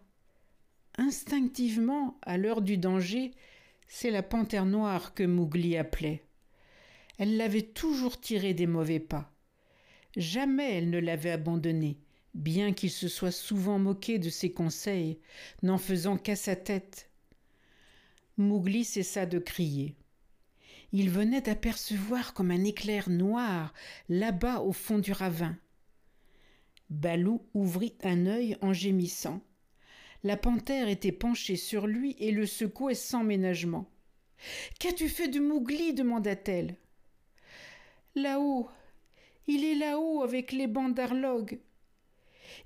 [0.99, 3.31] Instinctivement, à l'heure du danger,
[3.89, 6.23] c'est la panthère noire que Mowgli appelait.
[7.17, 9.33] Elle l'avait toujours tiré des mauvais pas.
[10.17, 11.99] Jamais elle ne l'avait abandonné,
[12.35, 15.19] bien qu'il se soit souvent moqué de ses conseils,
[15.63, 17.09] n'en faisant qu'à sa tête.
[18.37, 19.97] Mowgli cessa de crier
[20.93, 23.73] il venait d'apercevoir comme un éclair noir
[24.09, 25.57] là-bas au fond du ravin.
[26.89, 29.41] Balou ouvrit un œil en gémissant.
[30.25, 33.89] La panthère était penchée sur lui et le secouait sans ménagement.
[34.79, 36.77] Qu'as-tu fait de Mougli demanda-t-elle.
[38.17, 38.69] Là-haut,
[39.47, 41.61] il est là-haut avec les bandarlogues.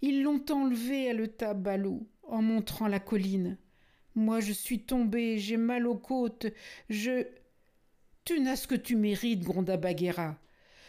[0.01, 3.59] Ils l'ont enlevé, à l'état Balou, en montrant la colline.
[4.15, 6.47] Moi je suis tombée, j'ai mal aux côtes,
[6.89, 7.27] je.
[8.25, 10.39] Tu n'as ce que tu mérites, gronda Bagheera.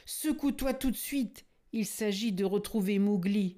[0.06, 1.46] Secoue-toi tout de suite.
[1.74, 3.58] Il s'agit de retrouver Mowgli.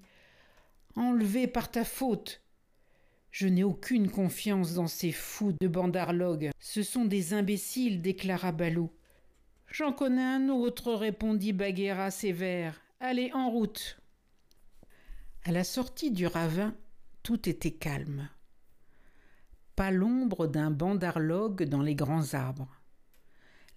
[0.96, 2.42] Enlevé par ta faute.
[3.30, 6.50] Je n'ai aucune confiance dans ces fous de Bandarlog.
[6.60, 8.90] Ce sont des imbéciles, déclara Balou.
[9.68, 12.82] J'en connais un autre, répondit Bagheera sévère.
[13.00, 14.00] Allez, en route.
[15.44, 16.74] À la sortie du ravin,
[17.22, 18.28] tout était calme.
[19.76, 22.77] Pas l'ombre d'un bandarlogue dans les grands arbres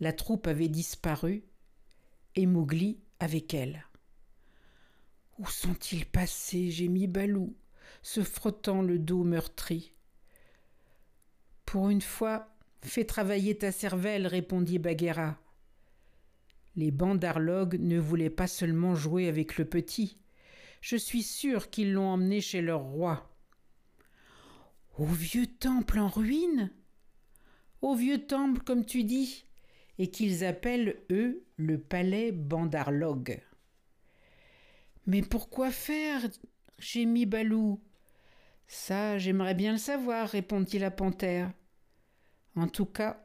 [0.00, 1.44] la troupe avait disparu
[2.34, 3.86] et Mowgli avec elle.
[5.38, 7.54] Où sont-ils passés gémit Balou,
[8.02, 9.92] se frottant le dos meurtri.
[11.66, 15.38] Pour une fois, fais travailler ta cervelle, répondit Bagheera.
[16.76, 20.18] Les bandarlogues ne voulaient pas seulement jouer avec le petit.
[20.80, 23.30] Je suis sûr qu'ils l'ont emmené chez leur roi.
[24.98, 26.72] Au vieux temple en ruine?
[27.82, 29.44] Au vieux temple, comme tu dis?
[30.00, 33.38] Et qu'ils appellent, eux, le palais Bandarlog.
[35.06, 36.26] Mais pourquoi faire
[36.78, 37.82] gémit Balou?
[38.66, 41.52] Ça, j'aimerais bien le savoir, répondit la panthère.
[42.56, 43.22] En tout cas,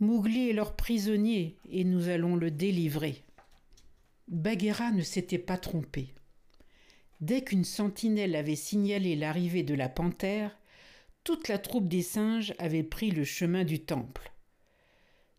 [0.00, 3.24] Mowgli est leur prisonnier et nous allons le délivrer.
[4.28, 6.12] Bagheera ne s'était pas trompé.
[7.22, 10.58] Dès qu'une sentinelle avait signalé l'arrivée de la panthère,
[11.24, 14.30] toute la troupe des singes avait pris le chemin du temple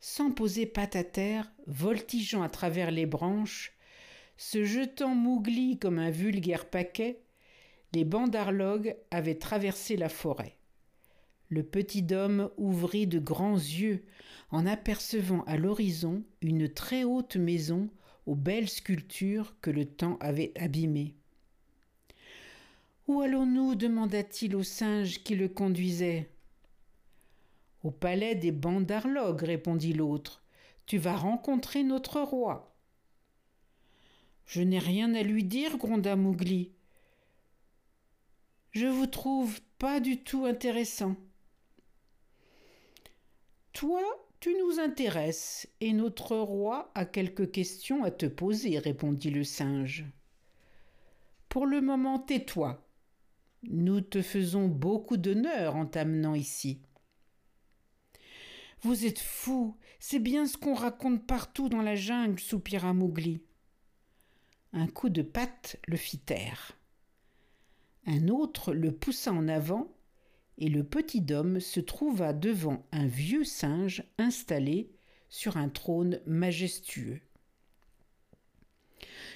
[0.01, 3.73] sans poser patte à terre, voltigeant à travers les branches,
[4.35, 7.21] se jetant Mougli comme un vulgaire paquet,
[7.93, 10.57] les bandarlogues avaient traversé la forêt.
[11.49, 14.03] Le petit homme ouvrit de grands yeux
[14.49, 17.89] en apercevant à l'horizon une très haute maison
[18.25, 21.13] aux belles sculptures que le temps avait abîmées.
[23.07, 23.75] Où allons-nous?
[23.75, 26.30] demanda-t-il au singe qui le conduisait.
[27.83, 30.43] Au palais des Bandarlogues, répondit l'autre.
[30.85, 32.75] tu vas rencontrer notre roi.
[34.45, 36.73] Je n'ai rien à lui dire, gronda Mougli.
[38.71, 41.15] Je vous trouve pas du tout intéressant.
[43.73, 44.01] Toi,
[44.41, 50.05] tu nous intéresses, et notre roi a quelques questions à te poser, répondit le singe.
[51.47, 52.85] Pour le moment, tais-toi.
[53.63, 56.81] Nous te faisons beaucoup d'honneur en t'amenant ici.
[58.83, 63.41] Vous êtes fou, c'est bien ce qu'on raconte partout dans la jungle, soupira Mougli.
[64.73, 66.71] Un coup de patte le fit taire.
[68.07, 69.93] Un autre le poussa en avant,
[70.57, 74.89] et le petit homme se trouva devant un vieux singe installé
[75.29, 77.21] sur un trône majestueux.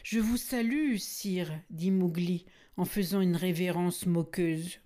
[0.03, 2.45] Je vous salue, sire, dit Mougli
[2.77, 4.79] en faisant une révérence moqueuse.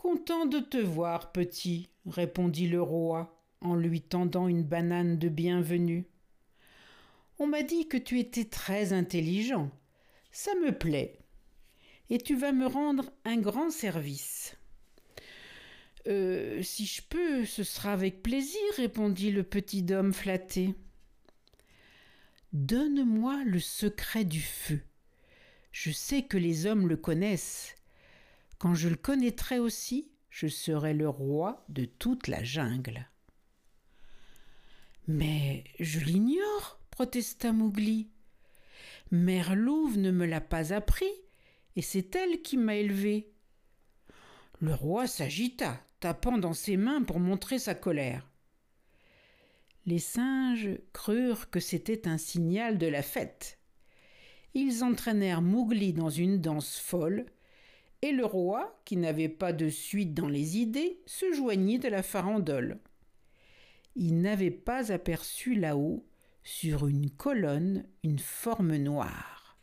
[0.00, 6.06] Content de te voir, petit, répondit le roi en lui tendant une banane de bienvenue.
[7.38, 9.70] On m'a dit que tu étais très intelligent.
[10.32, 11.18] Ça me plaît.
[12.08, 14.56] Et tu vas me rendre un grand service.
[16.06, 20.74] Euh, si je peux, ce sera avec plaisir, répondit le petit homme flatté.
[22.54, 24.80] Donne-moi le secret du feu.
[25.72, 27.74] Je sais que les hommes le connaissent.
[28.60, 33.08] Quand je le connaîtrai aussi, je serai le roi de toute la jungle.
[35.08, 38.10] Mais je l'ignore, protesta Mowgli.
[39.12, 41.10] Mère Louve ne me l'a pas appris,
[41.74, 43.32] et c'est elle qui m'a élevé.
[44.60, 48.28] Le roi s'agita, tapant dans ses mains pour montrer sa colère.
[49.86, 53.58] Les singes crurent que c'était un signal de la fête.
[54.52, 57.24] Ils entraînèrent Mowgli dans une danse folle,
[58.02, 62.02] et le roi, qui n'avait pas de suite dans les idées, se joignit à la
[62.02, 62.78] farandole.
[63.96, 66.06] Il n'avait pas aperçu là-haut,
[66.42, 69.58] sur une colonne, une forme noire.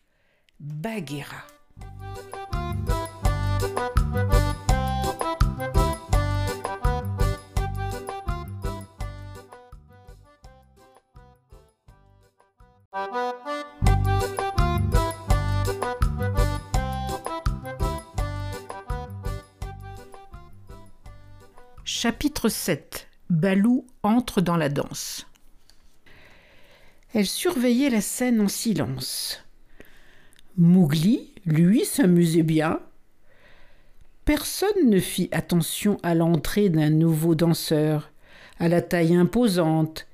[0.59, 1.45] Bagheera.
[21.99, 25.25] Chapitre 7 Balou entre dans la danse.
[27.11, 29.43] Elle surveillait la scène en silence.
[30.57, 32.81] Mougli, lui, s'amusait bien.
[34.25, 38.11] Personne ne fit attention à l'entrée d'un nouveau danseur,
[38.59, 40.05] à la taille imposante,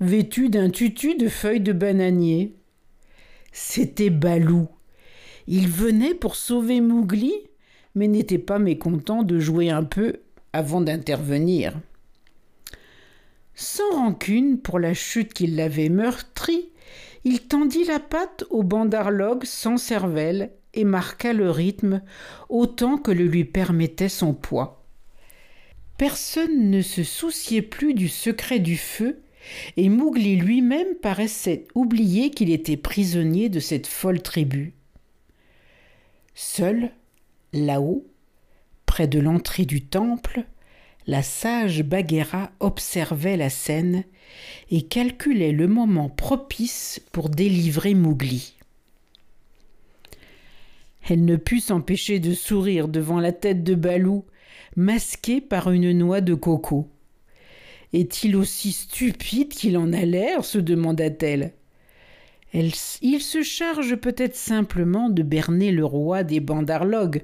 [0.00, 2.56] vêtu d'un tutu de feuilles de bananier.
[3.52, 4.68] C'était Balou.
[5.46, 7.34] Il venait pour sauver Mougli,
[7.94, 10.22] mais n'était pas mécontent de jouer un peu
[10.56, 11.74] avant d'intervenir.
[13.54, 16.70] Sans rancune pour la chute qui l'avait meurtri,
[17.24, 22.02] il tendit la patte au bandarlogue sans cervelle et marqua le rythme
[22.48, 24.86] autant que le lui permettait son poids.
[25.98, 29.22] Personne ne se souciait plus du secret du feu,
[29.76, 34.74] et Mougli lui-même paraissait oublier qu'il était prisonnier de cette folle tribu.
[36.34, 36.90] Seul,
[37.52, 38.06] là-haut,
[39.04, 40.46] De l'entrée du temple,
[41.06, 44.04] la sage Bagheera observait la scène
[44.70, 48.54] et calculait le moment propice pour délivrer Mowgli.
[51.08, 54.24] Elle ne put s'empêcher de sourire devant la tête de Balou,
[54.76, 56.88] masquée par une noix de coco.
[57.92, 61.52] Est-il aussi stupide qu'il en a l'air se demanda-t-elle.
[62.54, 67.22] il se charge peut-être simplement de berner le roi des bandarlogues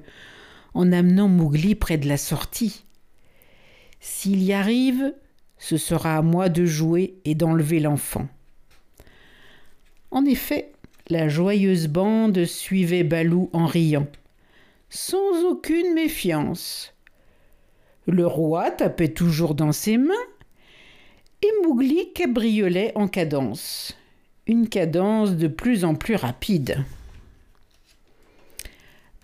[0.73, 2.83] en amenant Mowgli près de la sortie.
[3.99, 5.13] S'il y arrive,
[5.57, 8.27] ce sera à moi de jouer et d'enlever l'enfant.
[10.11, 10.71] En effet,
[11.09, 14.07] la joyeuse bande suivait Balou en riant,
[14.89, 16.93] sans aucune méfiance.
[18.05, 20.13] Le roi tapait toujours dans ses mains
[21.41, 23.97] et Mowgli cabriolait en cadence,
[24.47, 26.83] une cadence de plus en plus rapide.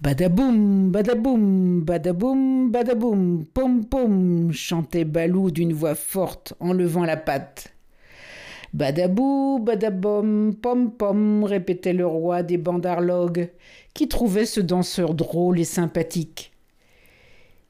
[0.02, 7.74] Badaboum, badaboum, badaboum, badaboum, pom pom, chantait Balou d'une voix forte en levant la patte.
[8.74, 13.50] Badabou, badaboum, pom pom, répétait le roi des bandarlogues,
[13.94, 16.54] qui trouvait ce danseur drôle et sympathique.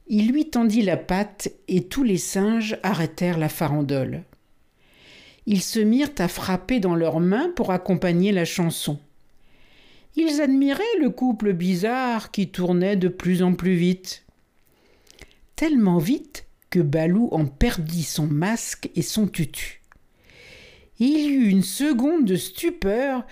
[0.06, 4.22] Il lui tendit la patte et tous les singes arrêtèrent la farandole.
[5.46, 9.00] Ils se mirent à frapper dans leurs mains pour accompagner la chanson.
[10.16, 14.24] Ils admiraient le couple bizarre qui tournait de plus en plus vite.
[15.56, 19.82] Tellement vite que Balou en perdit son masque et son tutu.
[20.98, 23.24] Il y eut une seconde de stupeur,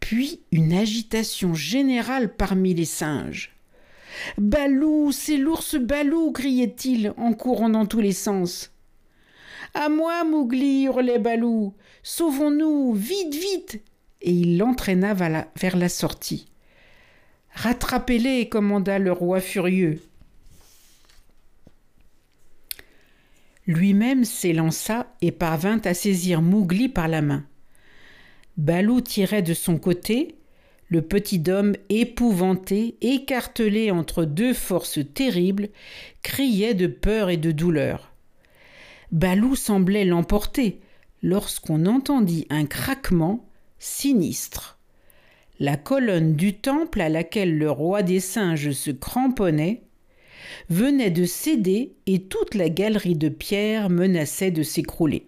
[0.00, 3.54] puis une agitation générale parmi les singes.
[4.36, 8.72] Balou, c'est l'ours Balou criait-il en courant dans tous les sens.
[9.72, 11.74] À moi, Mougli, hurlait Balou.
[12.02, 13.82] Sauvons-nous, vite, vite
[14.24, 16.48] Et il l'entraîna vers la sortie.
[17.52, 20.00] Rattrapez-les, commanda le roi furieux.
[23.66, 27.44] Lui-même s'élança et parvint à saisir Mougli par la main.
[28.56, 30.36] Balou tirait de son côté,
[30.88, 35.68] le petit homme, épouvanté, écartelé entre deux forces terribles,
[36.22, 38.12] criait de peur et de douleur.
[39.12, 40.80] Balou semblait l'emporter
[41.22, 43.48] lorsqu'on entendit un craquement
[43.84, 44.78] sinistre.
[45.60, 49.82] La colonne du temple à laquelle le roi des singes se cramponnait
[50.70, 55.26] venait de céder et toute la galerie de pierre menaçait de s'écrouler.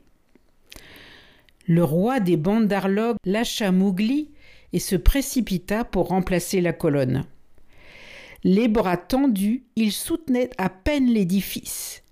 [1.66, 4.30] Le roi des Bandarlogues lâcha Mougli
[4.72, 7.26] et se précipita pour remplacer la colonne.
[8.42, 12.02] Les bras tendus, il soutenait à peine l'édifice.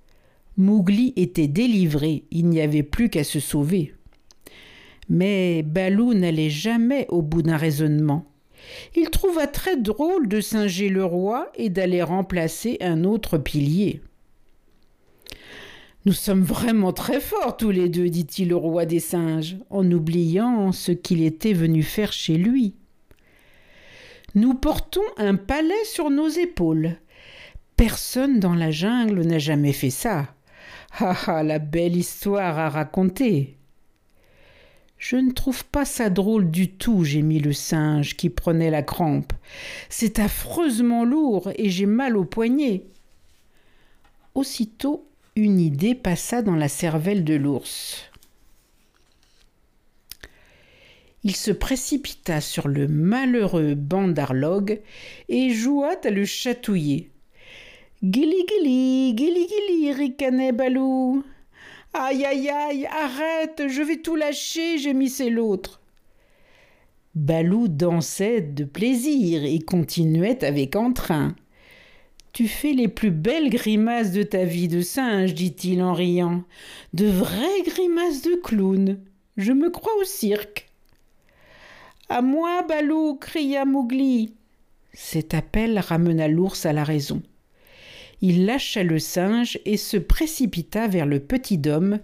[0.58, 3.94] Mougli était délivré, il n'y avait plus qu'à se sauver.
[5.08, 8.24] Mais Balou n'allait jamais au bout d'un raisonnement.
[8.94, 14.00] Il trouva très drôle de singer le roi et d'aller remplacer un autre pilier.
[16.06, 20.70] Nous sommes vraiment très forts tous les deux, dit-il au roi des singes, en oubliant
[20.70, 22.74] ce qu'il était venu faire chez lui.
[24.34, 26.96] Nous portons un palais sur nos épaules.
[27.76, 30.34] Personne dans la jungle n'a jamais fait ça.
[30.98, 33.56] Ah ah, la belle histoire à raconter.
[34.98, 39.32] Je ne trouve pas ça drôle du tout, gémit le singe qui prenait la crampe.
[39.88, 42.84] C'est affreusement lourd et j'ai mal au poignet.
[44.34, 48.10] Aussitôt, une idée passa dans la cervelle de l'ours.
[51.22, 54.80] Il se précipita sur le malheureux bandarlogue
[55.28, 57.10] et joua à le chatouiller.
[58.02, 61.24] Gili gili, gili gili, ricanait Balou.
[61.96, 65.80] Aïe aïe aïe, arrête, je vais tout lâcher, gémissait l'autre.
[67.14, 71.36] Balou dansait de plaisir et continuait avec entrain.
[72.32, 76.42] Tu fais les plus belles grimaces de ta vie de singe, dit-il en riant.
[76.94, 78.98] De vraies grimaces de clown.
[79.36, 80.68] Je me crois au cirque.
[82.08, 84.34] À moi, Balou, cria Mowgli.
[84.92, 87.22] Cet appel ramena l'ours à la raison.
[88.26, 92.00] Il lâcha le singe et se précipita vers le petit homme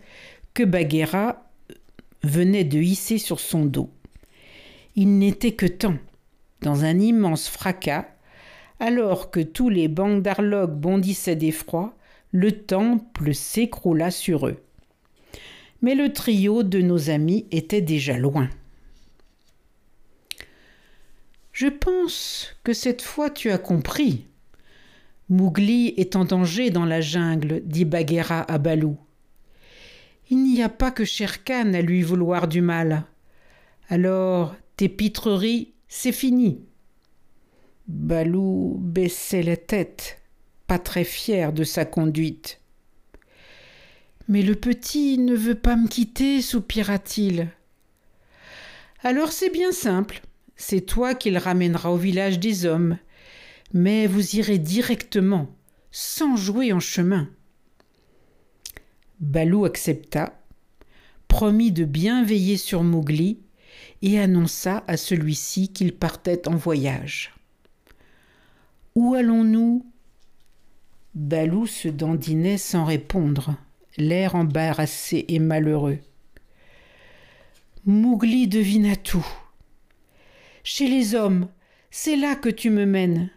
[0.53, 1.51] que Bagheera
[2.23, 3.89] venait de hisser sur son dos.
[4.97, 5.97] Il n'était que temps.
[6.61, 8.07] Dans un immense fracas,
[8.81, 11.97] alors que tous les bancs d'arlogues bondissaient d'effroi,
[12.33, 14.63] le temple s'écroula sur eux.
[15.81, 18.51] Mais le trio de nos amis était déjà loin.
[21.55, 24.27] Je pense que cette fois tu as compris.
[25.31, 28.99] Mougli est en danger dans la jungle, dit Bagheera à Balou.
[30.29, 33.05] Il n'y a pas que Sherkan à lui vouloir du mal.
[33.89, 36.61] Alors, tes pitreries, c'est fini.
[37.87, 40.21] Balou baissait la tête,
[40.67, 42.61] pas très fier de sa conduite.
[44.27, 47.49] Mais le petit ne veut pas me quitter, soupira-t-il.
[49.03, 50.23] Alors c'est bien simple,
[50.57, 52.99] c'est toi qui le ramèneras au village des hommes,
[53.73, 55.49] mais vous irez directement,
[55.91, 57.29] sans jouer en chemin.
[59.21, 60.41] Balou accepta,
[61.29, 63.39] promit de bien veiller sur Mowgli
[64.03, 67.35] et annonça à celui-ci qu'il partait en voyage.
[68.95, 69.87] Où allons-nous?
[71.15, 73.57] Balou se dandinait sans répondre,
[73.97, 75.99] l'air embarrassé et malheureux.
[77.85, 79.27] Mougli devina tout.
[80.63, 81.49] Chez les hommes,
[81.91, 83.31] c'est là que tu me mènes.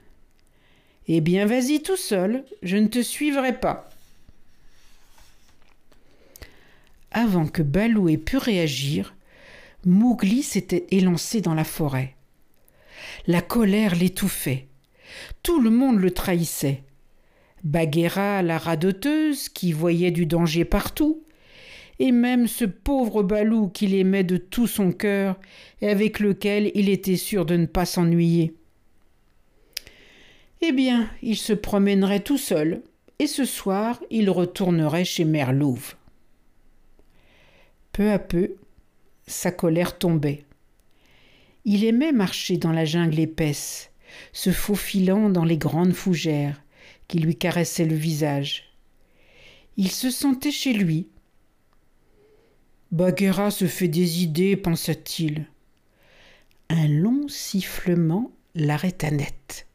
[1.07, 3.89] Eh bien, vas-y tout seul, je ne te suivrai pas.
[7.11, 9.13] Avant que Balou ait pu réagir,
[9.85, 12.15] Mougli s'était élancé dans la forêt.
[13.27, 14.67] La colère l'étouffait.
[15.43, 16.83] Tout le monde le trahissait.
[17.63, 21.23] Bagheera, la radoteuse, qui voyait du danger partout,
[21.99, 25.39] et même ce pauvre Balou qu'il aimait de tout son cœur
[25.81, 28.55] et avec lequel il était sûr de ne pas s'ennuyer.
[30.65, 32.83] Eh bien, il se promènerait tout seul,
[33.19, 35.95] et ce soir il retournerait chez Mère Louve.
[37.91, 38.55] Peu à peu,
[39.27, 40.45] sa colère tombait.
[41.65, 43.91] Il aimait marcher dans la jungle épaisse,
[44.31, 46.63] se faufilant dans les grandes fougères
[47.09, 48.73] qui lui caressaient le visage.
[49.75, 51.09] Il se sentait chez lui.
[52.93, 55.45] Bagheera se fait des idées, pensa-t-il.
[56.69, 59.67] Un long sifflement l'arrêta net.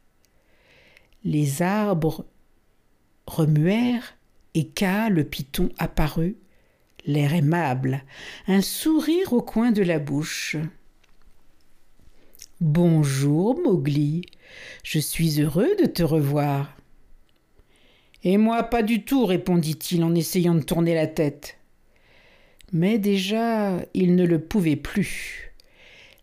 [1.25, 2.25] Les arbres
[3.27, 4.15] remuèrent
[4.53, 6.37] et Ka, le python, apparut,
[7.05, 8.03] l'air aimable,
[8.47, 10.55] un sourire au coin de la bouche.
[12.61, 14.21] Bonjour, Mowgli.
[14.83, 16.75] Je suis heureux de te revoir.
[18.23, 21.57] Et moi, pas du tout, répondit-il en essayant de tourner la tête.
[22.71, 25.53] Mais déjà, il ne le pouvait plus.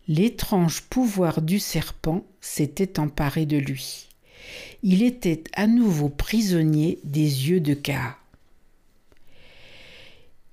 [0.07, 4.06] L'étrange pouvoir du serpent s'était emparé de lui.
[4.89, 8.17] Il était à nouveau prisonnier des yeux de Ka.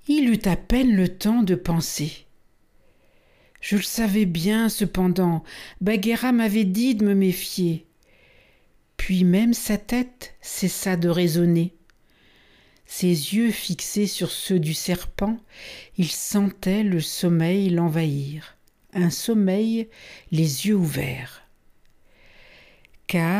[0.09, 2.25] Il eut à peine le temps de penser.
[3.61, 5.45] Je le savais bien, cependant,
[5.79, 7.85] Bagheera m'avait dit de me méfier.
[8.97, 11.73] Puis même sa tête cessa de raisonner.
[12.85, 15.39] Ses yeux fixés sur ceux du serpent,
[15.97, 18.57] il sentait le sommeil l'envahir,
[18.91, 19.87] un sommeil
[20.33, 21.44] les yeux ouverts.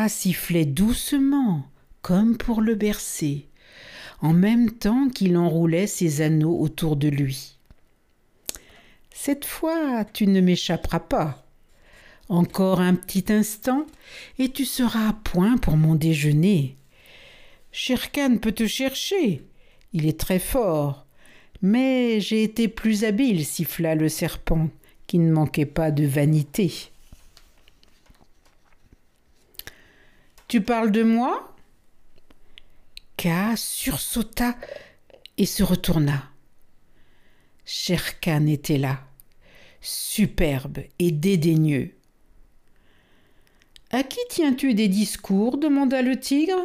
[0.08, 1.66] Sifflait doucement,
[2.00, 3.48] comme pour le bercer,
[4.22, 7.58] en même temps qu'il enroulait ses anneaux autour de lui.
[9.12, 11.46] Cette fois, tu ne m'échapperas pas.
[12.28, 13.86] Encore un petit instant,
[14.38, 16.76] et tu seras à point pour mon déjeuner.
[17.72, 19.42] Sherkan peut te chercher.
[19.92, 21.06] Il est très fort.
[21.60, 24.68] Mais j'ai été plus habile, siffla le serpent,
[25.06, 26.72] qui ne manquait pas de vanité.
[30.48, 31.56] Tu parles de moi?
[33.16, 34.54] Ka sursauta
[35.38, 36.30] et se retourna.
[37.64, 39.00] Sherkan était là,
[39.80, 41.90] superbe et dédaigneux.
[43.90, 45.58] À qui tiens-tu des discours?
[45.58, 46.64] demanda le tigre.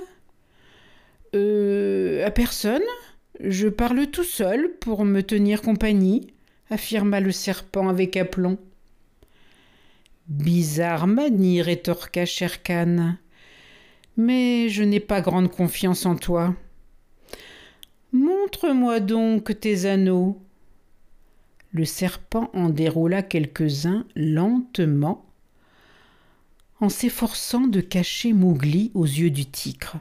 [1.34, 2.82] Euh, à personne.
[3.40, 6.28] Je parle tout seul pour me tenir compagnie,
[6.70, 8.60] affirma le serpent avec aplomb.
[10.28, 13.18] Bizarre manie, rétorqua Sherkan.
[14.18, 16.56] Mais je n'ai pas grande confiance en toi.
[18.12, 20.42] Montre-moi donc tes anneaux.
[21.72, 25.26] Le serpent en déroula quelques-uns lentement
[26.82, 30.00] en s'efforçant de cacher Mowgli aux yeux du tigre.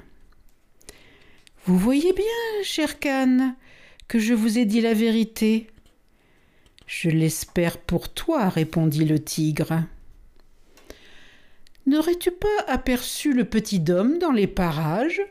[1.67, 3.55] Vous voyez bien, cher Khan,
[4.09, 5.69] que je vous ai dit la vérité.
[6.87, 9.85] Je l'espère pour toi, répondit le tigre.
[11.87, 15.23] N'aurais-tu pas aperçu le petit homme dans les parages?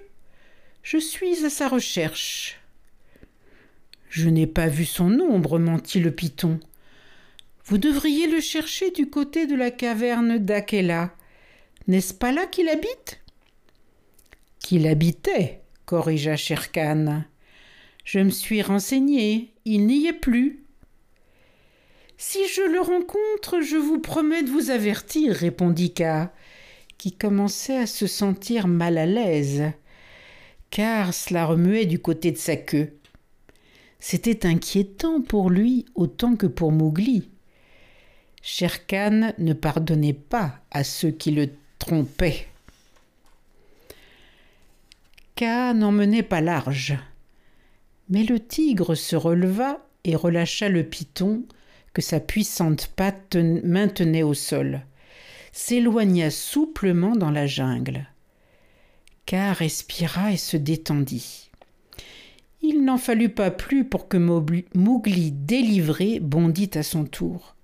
[0.84, 2.60] Je suis à sa recherche.
[4.10, 6.60] Je n'ai pas vu son ombre, mentit le python.
[7.66, 11.14] Vous devriez le chercher du côté de la caverne d'Akela.
[11.88, 13.20] N'est-ce pas là qu'il habite?
[14.60, 17.24] Qu'il habitait, corrigea Sherkan.
[18.04, 20.59] Je me suis renseigné, il n'y est plus.
[22.22, 26.34] Si je le rencontre, je vous promets de vous avertir, répondit Ka,
[26.98, 29.64] qui commençait à se sentir mal à l'aise,
[30.70, 32.92] car cela remuait du côté de sa queue.
[34.02, 37.30] C'était inquiétant pour lui autant que pour Mowgli.
[38.42, 41.48] Sherkan ne pardonnait pas à ceux qui le
[41.80, 42.48] trompait.
[45.36, 46.98] Ka n'en menait pas large.
[48.10, 51.46] Mais le tigre se releva et relâcha le python
[51.94, 54.82] que sa puissante patte maintenait au sol,
[55.52, 58.08] s'éloigna souplement dans la jungle.
[59.26, 61.50] Ka respira et se détendit.
[62.62, 67.56] Il n'en fallut pas plus pour que Mowgli, délivré, bondit à son tour.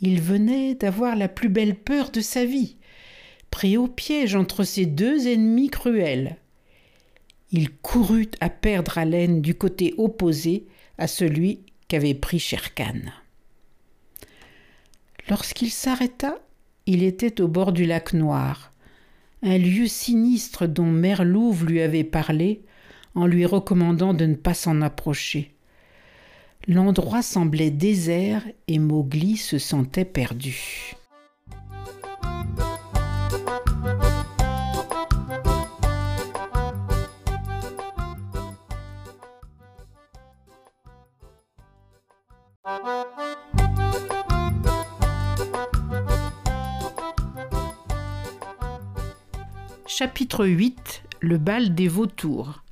[0.00, 2.76] Il venait d'avoir la plus belle peur de sa vie
[3.52, 6.38] pris au piège entre ces deux ennemis cruels.
[7.52, 10.66] Il courut à perdre haleine du côté opposé
[10.96, 13.00] à celui qu'avait pris Sherkan.
[15.28, 16.38] Lorsqu'il s'arrêta,
[16.86, 18.72] il était au bord du lac Noir,
[19.42, 22.62] un lieu sinistre dont Merlouve lui avait parlé
[23.14, 25.54] en lui recommandant de ne pas s'en approcher.
[26.68, 30.94] L'endroit semblait désert et Mowgli se sentait perdu.
[50.02, 52.64] Chapitre 8 Le bal des vautours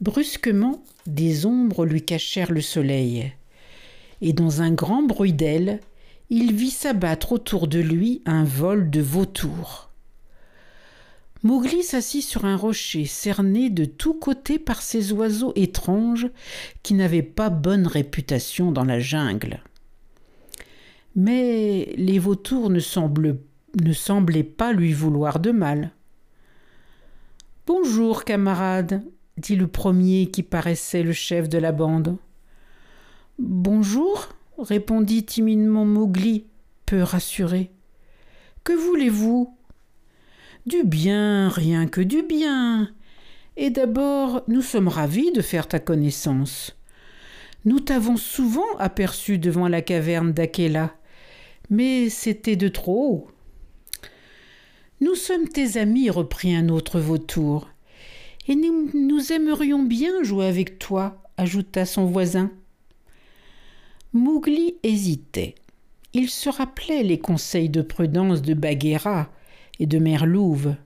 [0.00, 3.32] Brusquement, des ombres lui cachèrent le soleil,
[4.20, 5.78] et dans un grand bruit d'ailes,
[6.30, 9.88] il vit s'abattre autour de lui un vol de vautours.
[11.44, 16.26] Mowgli s'assit sur un rocher cerné de tous côtés par ces oiseaux étranges
[16.82, 19.62] qui n'avaient pas bonne réputation dans la jungle.
[21.14, 22.80] Mais les vautours ne,
[23.82, 25.92] ne semblaient pas lui vouloir de mal.
[27.66, 29.02] Bonjour, camarade,
[29.36, 32.16] dit le premier qui paraissait le chef de la bande.
[33.38, 36.46] Bonjour, répondit timidement Mowgli,
[36.86, 37.70] peu rassuré.
[38.62, 39.56] Que voulez-vous?
[40.66, 42.90] Du bien, rien que du bien.
[43.56, 46.76] Et d'abord, nous sommes ravis de faire ta connaissance.
[47.64, 50.94] Nous t'avons souvent aperçu devant la caverne d'Akela,
[51.70, 53.28] mais c'était de trop.
[55.00, 57.68] Nous sommes tes amis, reprit un autre vautour,
[58.46, 62.50] et nous, nous aimerions bien jouer avec toi, ajouta son voisin.
[64.12, 65.56] Mowgli hésitait.
[66.12, 69.32] Il se rappelait les conseils de prudence de Bagheera
[69.80, 70.76] et de Merlouve.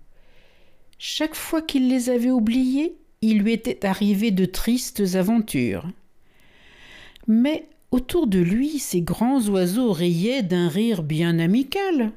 [0.99, 5.87] Chaque fois qu'il les avait oubliés, il lui était arrivé de tristes aventures.
[7.27, 12.13] Mais autour de lui, ces grands oiseaux riaient d'un rire bien amical.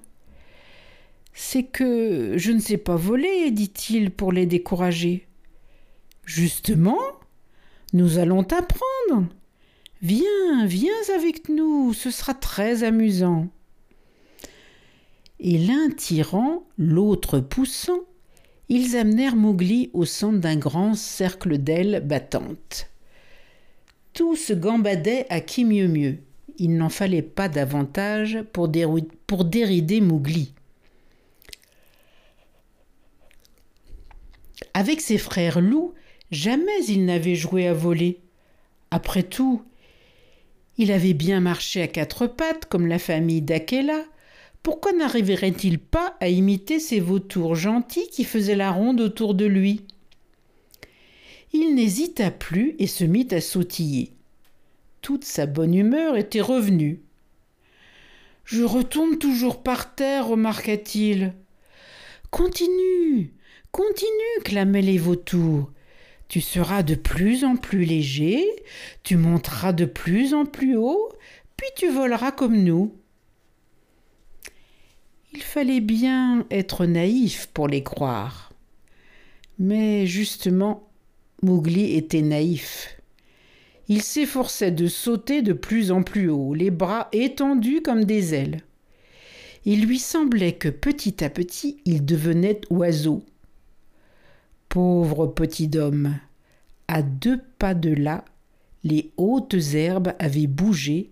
[1.34, 5.28] C'est que je ne sais pas voler, dit-il pour les décourager.
[6.26, 7.00] Justement,
[7.94, 9.28] nous allons t'apprendre.
[10.02, 13.48] Viens, viens avec nous, ce sera très amusant.
[15.40, 18.02] Et l'un tirant, l'autre poussant,
[18.70, 22.90] ils amenèrent Mowgli au centre d'un grand cercle d'ailes battantes.
[24.14, 26.20] Tout se gambadait à qui mieux mieux.
[26.58, 28.72] Il n'en fallait pas davantage pour,
[29.28, 30.54] pour dérider Mowgli.
[34.74, 35.94] Avec ses frères loups,
[36.32, 38.20] jamais il n'avait joué à voler.
[38.90, 39.64] Après tout,
[40.78, 44.04] il avait bien marché à quatre pattes comme la famille d'Akela.
[44.64, 49.86] Pourquoi n'arriverait-il pas à imiter ces vautours gentils qui faisaient la ronde autour de lui?
[51.54, 54.14] Il n'hésita plus et se mit à sautiller.
[55.02, 57.02] Toute sa bonne humeur était revenue.
[58.46, 61.34] Je retombe toujours par terre, remarqua-t-il.
[62.30, 63.34] Continue,
[63.72, 65.72] continue, clamaient les vautours.
[66.28, 68.46] Tu seras de plus en plus léger,
[69.04, 71.12] tu monteras de plus en plus haut,
[71.58, 72.96] puis tu voleras comme nous.
[75.34, 78.52] Il fallait bien être naïf pour les croire.
[79.60, 80.90] Mais justement,
[81.42, 82.98] Mowgli était naïf.
[83.88, 88.62] Il s'efforçait de sauter de plus en plus haut, les bras étendus comme des ailes.
[89.66, 93.24] Il lui semblait que petit à petit il devenait oiseau,
[94.72, 96.18] Pauvre petit homme.
[96.88, 98.24] À deux pas de là,
[98.86, 101.12] les hautes herbes avaient bougé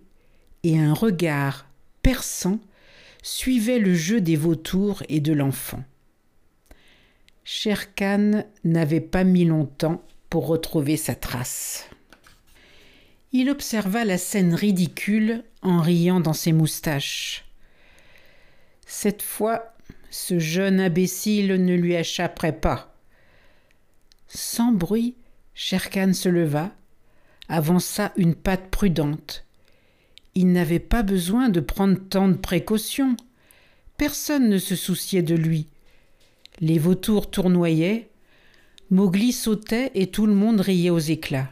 [0.62, 1.66] et un regard
[2.00, 2.58] perçant
[3.22, 5.84] suivait le jeu des vautours et de l'enfant.
[7.44, 11.86] Sherkan n'avait pas mis longtemps pour retrouver sa trace.
[13.32, 17.44] Il observa la scène ridicule en riant dans ses moustaches.
[18.86, 19.74] Cette fois,
[20.10, 22.89] ce jeune imbécile ne lui échapperait pas.
[24.32, 25.16] Sans bruit,
[25.54, 26.72] Sherkan se leva,
[27.48, 29.44] avança une patte prudente.
[30.36, 33.16] Il n'avait pas besoin de prendre tant de précautions.
[33.96, 35.66] Personne ne se souciait de lui.
[36.60, 38.08] Les vautours tournoyaient,
[38.90, 41.50] Mowgli sautait et tout le monde riait aux éclats.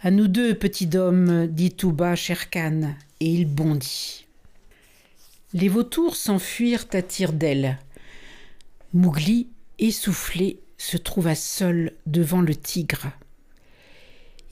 [0.00, 4.26] À nous deux, petit homme, dit tout bas Sherkan, et il bondit.
[5.52, 7.78] Les vautours s'enfuirent à tire-d'aile.
[8.92, 9.48] Mowgli,
[9.78, 13.10] essoufflé, se trouva seul devant le tigre.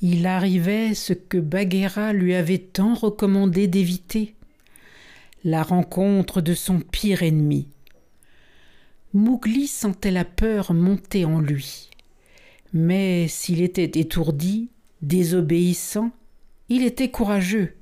[0.02, 4.34] Il arrivait ce que Bagheera lui avait tant recommandé d'éviter
[5.44, 7.68] la rencontre de son pire ennemi.
[9.12, 11.88] Mowgli sentait la peur monter en lui.
[12.72, 14.70] Mais s'il était étourdi,
[15.02, 16.10] désobéissant,
[16.68, 17.76] il était courageux.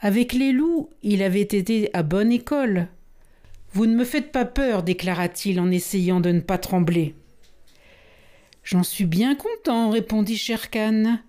[0.00, 2.88] Avec les loups, il avait été à bonne école.
[3.74, 7.14] Vous ne me faites pas peur, déclara-t-il en essayant de ne pas trembler.
[8.66, 11.20] J'en suis bien content, répondit Sherkan.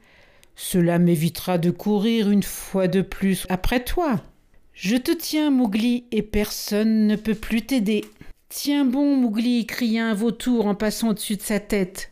[0.55, 4.23] Cela m'évitera de courir une fois de plus après toi.
[4.73, 8.03] Je te tiens, Mowgli, et personne ne peut plus t'aider.
[8.49, 12.11] Tiens bon, Mowgli, cria un vautour en passant au-dessus de sa tête.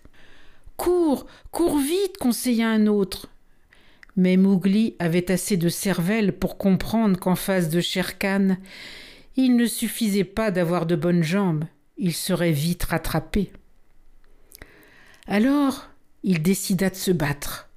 [0.78, 3.28] Cours, cours vite, conseilla un autre.
[4.16, 8.58] Mais Mowgli avait assez de cervelle pour comprendre qu'en face de Sherkan,
[9.38, 11.66] il ne suffisait pas d'avoir de bonnes jambes,
[11.98, 13.50] il serait vite rattrapé.
[15.28, 15.90] Alors
[16.24, 17.70] il décida de se battre.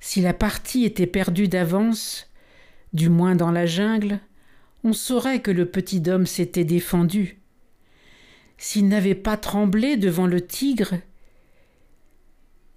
[0.00, 2.30] Si la partie était perdue d'avance,
[2.92, 4.20] du moins dans la jungle,
[4.82, 7.40] on saurait que le petit homme s'était défendu.
[8.56, 10.94] s'il n'avait pas tremblé devant le tigre,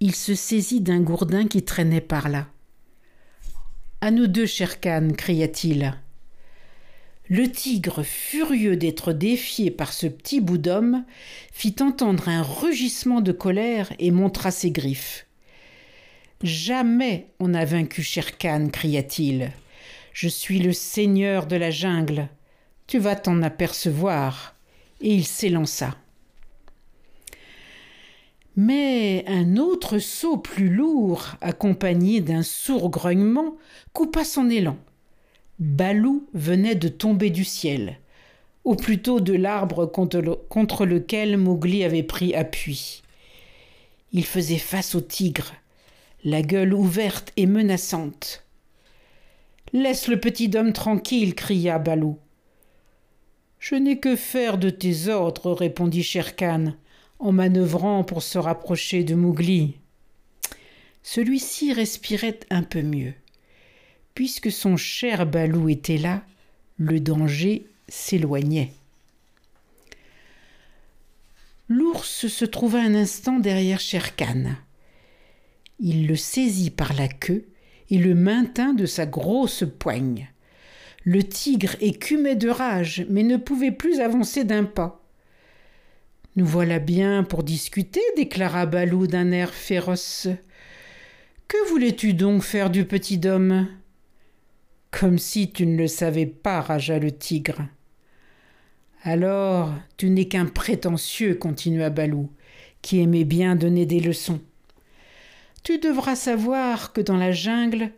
[0.00, 2.48] il se saisit d'un gourdin qui traînait par là.
[4.00, 5.94] À nous deux, cher Khan, cria-t-il.
[7.30, 11.04] Le tigre, furieux d'être défié par ce petit bout d'homme,
[11.52, 15.26] fit entendre un rugissement de colère et montra ses griffes.
[16.42, 19.52] Jamais on n'a vaincu Sherkan, cria-t-il.
[20.14, 22.28] Je suis le seigneur de la jungle.
[22.86, 24.54] Tu vas t'en apercevoir.
[25.00, 25.96] Et il s'élança.
[28.56, 33.54] Mais un autre saut plus lourd, accompagné d'un sourd grognement,
[33.92, 34.76] coupa son élan.
[35.58, 37.98] Balou venait de tomber du ciel,
[38.64, 43.02] ou plutôt de l'arbre contre, lequel Mowgli avait pris appui.
[44.12, 45.52] Il faisait face au tigre,
[46.22, 48.44] la gueule ouverte et menaçante.
[49.72, 52.18] Laisse le petit homme tranquille, cria Balou.
[53.58, 56.74] Je n'ai que faire de tes ordres, répondit Sherkan
[57.18, 59.74] en manœuvrant pour se rapprocher de Mowgli.
[61.02, 63.14] Celui-ci respirait un peu mieux.
[64.18, 66.24] Puisque son cher Balou était là,
[66.76, 68.72] le danger s'éloignait.
[71.68, 74.56] L'ours se trouva un instant derrière Sherkan.
[75.78, 77.46] Il le saisit par la queue
[77.90, 80.28] et le maintint de sa grosse poigne.
[81.04, 85.00] Le tigre écumait de rage, mais ne pouvait plus avancer d'un pas.
[86.34, 90.26] Nous voilà bien pour discuter, déclara Balou d'un air féroce.
[91.46, 93.68] Que voulais-tu donc faire du petit homme
[94.90, 97.62] Comme si tu ne le savais pas, ragea le tigre.
[99.02, 102.30] Alors, tu n'es qu'un prétentieux, continua Balou,
[102.82, 104.40] qui aimait bien donner des leçons.
[105.62, 107.92] Tu devras savoir que dans la jungle,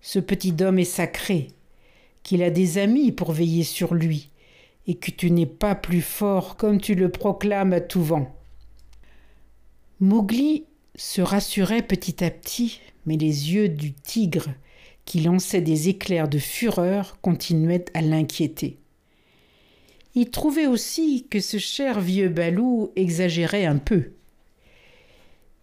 [0.00, 1.48] ce petit homme est sacré,
[2.22, 4.30] qu'il a des amis pour veiller sur lui,
[4.86, 8.34] et que tu n'es pas plus fort comme tu le proclames à tout vent.
[10.00, 10.64] Mowgli
[10.96, 14.48] se rassurait petit à petit, mais les yeux du tigre,
[15.04, 18.78] qui lançait des éclairs de fureur, continuaient à l'inquiéter.
[20.14, 24.12] Il trouvait aussi que ce cher vieux Balou exagérait un peu.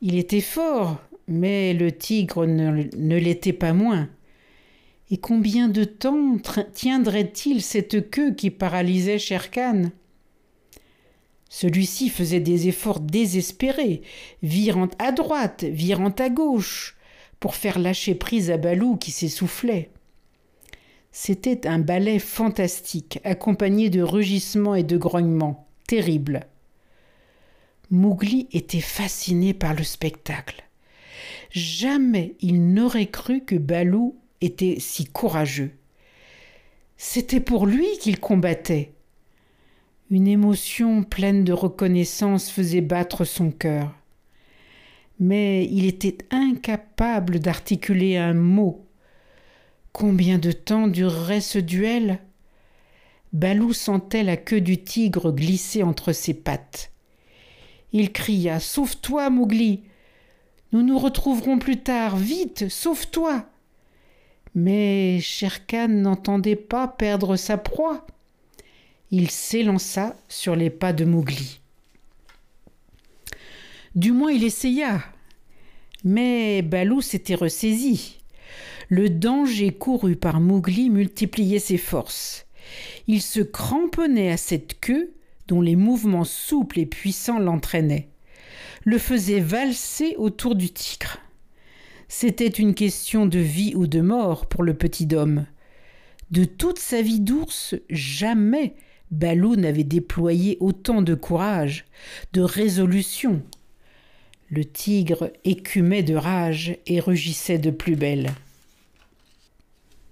[0.02, 4.10] Il était fort, mais le tigre ne, l'était pas moins.
[5.12, 6.38] Et combien de temps
[6.74, 9.92] tiendrait-il cette queue qui paralysait Sherkan
[11.50, 14.02] Celui-ci faisait des efforts désespérés,
[14.42, 16.98] virant à droite, virant à gauche,
[17.40, 19.92] pour faire lâcher prise à Balou qui s'essoufflait.
[21.12, 26.46] C'était un ballet fantastique, accompagné de rugissements et de grognements, terribles.
[27.90, 30.64] Mowgli était fasciné par le spectacle.
[31.50, 35.72] Jamais il n'aurait cru que Balou était si courageux.
[36.98, 38.94] C'était pour lui qu'il combattait.
[40.12, 43.99] Une émotion pleine de reconnaissance faisait battre son cœur.
[45.20, 48.86] Mais il était incapable d'articuler un mot.
[49.92, 52.20] Combien de temps durerait ce duel?
[53.34, 56.92] Balou sentait la queue du tigre glisser entre ses pattes.
[57.92, 59.84] Il cria Sauve-toi, Mowgli
[60.72, 62.16] nous nous retrouverons plus tard.
[62.16, 63.46] Vite, sauve-toi.
[64.54, 68.06] Mais Sherkan n'entendait pas perdre sa proie.
[69.10, 71.59] Il s'élança sur les pas de Mowgli.
[73.96, 75.04] Du moins il essaya.
[76.04, 78.18] Mais Balou s'était ressaisi.
[78.88, 82.46] Le danger couru par Mowgli multipliait ses forces.
[83.08, 85.14] Il se cramponnait à cette queue
[85.48, 88.10] dont les mouvements souples et puissants l'entraînaient
[88.86, 91.18] le faisait valser autour du tigre.
[92.08, 95.46] C'était une question de vie ou de mort pour le petit homme.
[96.32, 98.76] De toute sa vie d'ours, jamais
[99.12, 101.86] Balou n'avait déployé autant de courage,
[102.34, 103.42] de résolution.
[104.52, 108.32] Le tigre écumait de rage et rugissait de plus belle.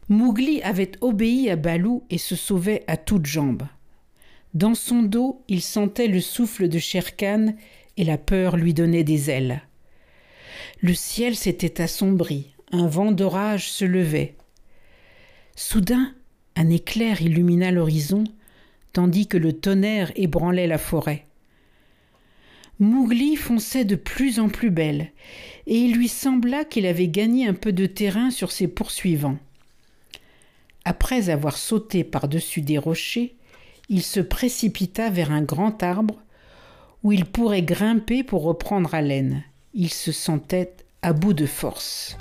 [0.09, 3.67] Mougli avait obéi à Balou et se sauvait à toutes jambes.
[4.53, 7.55] Dans son dos, il sentait le souffle de Sherkan
[7.97, 9.61] et la peur lui donnait des ailes.
[10.81, 14.35] Le ciel s'était assombri, un vent d'orage se levait.
[15.55, 16.13] Soudain,
[16.55, 18.23] un éclair illumina l'horizon,
[18.93, 21.26] tandis que le tonnerre ébranlait la forêt.
[22.79, 25.11] Mougli fonçait de plus en plus belle,
[25.65, 29.37] et il lui sembla qu'il avait gagné un peu de terrain sur ses poursuivants.
[30.85, 33.35] Après avoir sauté par-dessus des rochers,
[33.89, 36.15] il se précipita vers un grand arbre
[37.03, 39.43] où il pourrait grimper pour reprendre haleine.
[39.73, 42.17] Il se sentait à bout de force.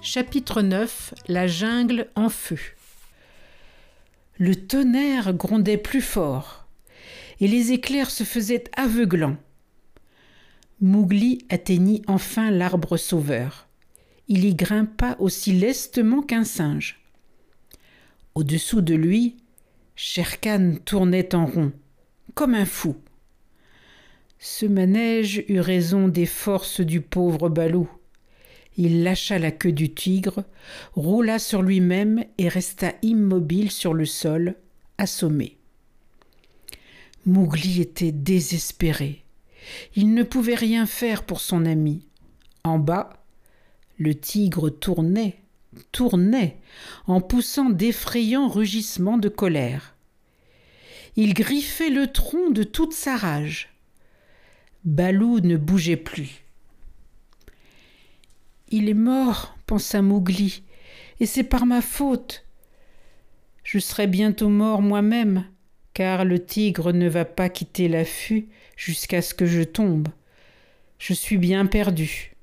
[0.00, 2.58] Chapitre 9 La jungle en feu.
[4.38, 6.66] Le tonnerre grondait plus fort
[7.40, 9.36] et les éclairs se faisaient aveuglants.
[10.80, 13.68] Mougli atteignit enfin l'arbre sauveur.
[14.28, 17.00] Il y grimpa aussi lestement qu'un singe.
[18.34, 19.36] Au-dessous de lui,
[19.96, 21.72] Sherkan tournait en rond
[22.36, 22.94] comme un fou.
[24.38, 27.90] Ce manège eut raison des forces du pauvre Balou.
[28.76, 30.44] Il lâcha la queue du tigre,
[30.92, 34.54] roula sur lui-même et resta immobile sur le sol,
[34.98, 35.56] assommé.
[37.24, 39.24] Mougli était désespéré.
[39.94, 42.06] Il ne pouvait rien faire pour son ami.
[42.64, 43.24] En bas,
[43.96, 45.38] le tigre tournait,
[45.90, 46.58] tournait,
[47.06, 49.95] en poussant d'effrayants rugissements de colère.
[51.16, 53.70] Il griffait le tronc de toute sa rage.
[54.84, 56.44] Balou ne bougeait plus.
[58.68, 60.62] Il est mort, pensa Mougli,
[61.18, 62.44] et c'est par ma faute.
[63.64, 65.46] Je serai bientôt mort moi-même,
[65.94, 70.08] car le tigre ne va pas quitter l'affût jusqu'à ce que je tombe.
[70.98, 72.34] Je suis bien perdu.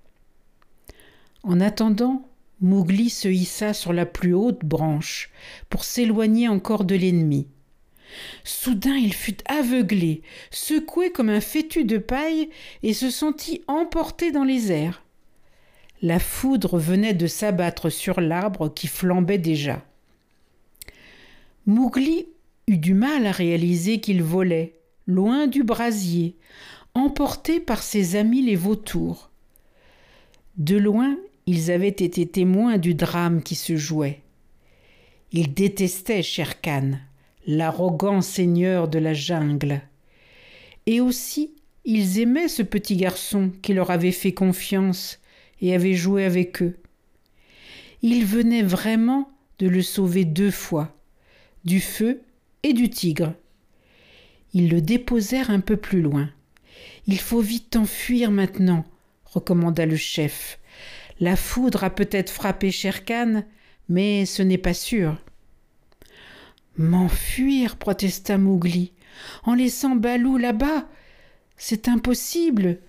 [1.44, 2.28] En attendant,
[2.60, 5.30] Mougli se hissa sur la plus haute branche
[5.70, 7.48] pour s'éloigner encore de l'ennemi.
[8.44, 12.50] Soudain il fut aveuglé, secoué comme un fétu de paille,
[12.84, 15.04] et se sentit emporté dans les airs.
[16.02, 19.86] La foudre venait de s'abattre sur l'arbre qui flambait déjà.
[21.66, 22.28] Mougli
[22.68, 24.74] eut du mal à réaliser qu'il volait,
[25.08, 26.36] loin du brasier,
[26.94, 29.30] emporté par ses amis les vautours.
[30.58, 34.20] De loin, ils avaient été témoins du drame qui se jouait.
[35.32, 37.00] Ils détestaient Sherkan,
[37.46, 39.82] l'arrogant seigneur de la jungle.
[40.86, 41.54] Et aussi,
[41.86, 45.20] ils aimaient ce petit garçon qui leur avait fait confiance
[45.62, 46.78] et avait joué avec eux.
[48.02, 49.30] Il venait vraiment
[49.60, 50.96] de le sauver deux fois,
[51.64, 52.22] du feu
[52.64, 53.34] et du tigre.
[54.54, 56.30] Ils le déposèrent un peu plus loin.
[57.08, 58.86] Il faut vite enfuir maintenant,
[59.26, 60.60] recommanda le chef.
[61.20, 63.44] La foudre a peut-être frappé Sherkan,
[63.90, 65.18] mais ce n'est pas sûr.
[66.78, 68.94] M'enfuir, protesta Mougli,
[69.44, 70.88] en laissant Balou là-bas.
[71.58, 72.80] C'est impossible.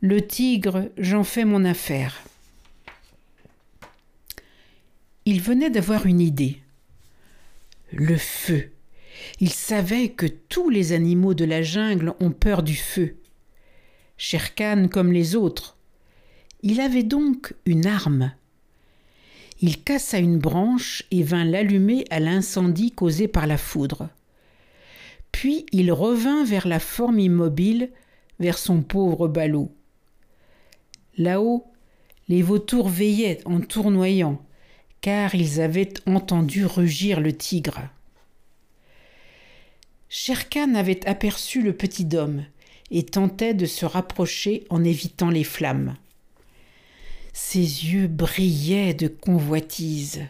[0.00, 2.22] Le tigre, j'en fais mon affaire.
[5.24, 6.58] Il venait d'avoir une idée.
[7.92, 8.72] Le feu.
[9.40, 13.16] Il savait que tous les animaux de la jungle ont peur du feu.
[14.16, 15.76] Sherkan comme les autres.
[16.62, 18.32] Il avait donc une arme.
[19.62, 24.08] Il cassa une branche et vint l'allumer à l'incendie causé par la foudre.
[25.30, 27.90] Puis il revint vers la forme immobile,
[28.40, 29.72] vers son pauvre ballot.
[31.16, 31.64] Là-haut,
[32.28, 34.44] les vautours veillaient en tournoyant,
[35.00, 37.82] car ils avaient entendu rugir le tigre.
[40.08, 42.44] Sherkan avait aperçu le petit homme
[42.90, 45.94] et tentait de se rapprocher en évitant les flammes.
[47.32, 50.22] Ses yeux brillaient de convoitise.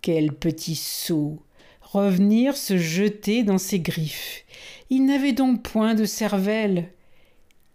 [0.00, 1.42] Quel petit sot
[1.80, 4.44] Revenir se jeter dans ses griffes.
[4.90, 6.90] Il n'avait donc point de cervelle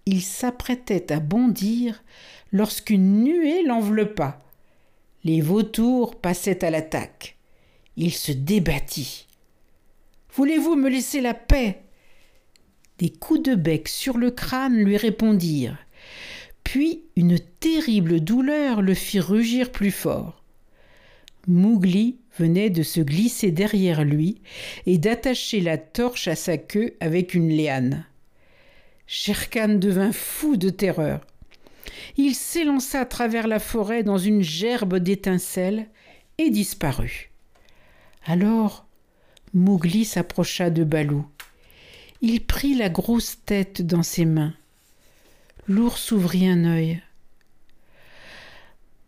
[0.06, 2.04] il s'apprêtait à bondir
[2.52, 4.42] lorsqu'une nuée l'enveloppa.
[5.24, 7.38] Les vautours passaient à l'attaque.
[7.98, 9.28] Il se débattit.
[10.34, 11.84] Voulez-vous me laisser la paix?
[12.98, 15.78] Des coups de bec sur le crâne lui répondirent.
[16.72, 20.42] Puis une terrible douleur le fit rugir plus fort.
[21.46, 24.42] Mougli venait de se glisser derrière lui
[24.86, 28.06] et d'attacher la torche à sa queue avec une liane.
[29.06, 31.20] Sherkan devint fou de terreur.
[32.16, 35.90] Il s'élança à travers la forêt dans une gerbe d'étincelles
[36.38, 37.32] et disparut.
[38.24, 38.88] Alors
[39.54, 41.28] Mougli s'approcha de Balou.
[42.22, 44.54] Il prit la grosse tête dans ses mains.
[45.68, 47.02] L'ours ouvrit un œil.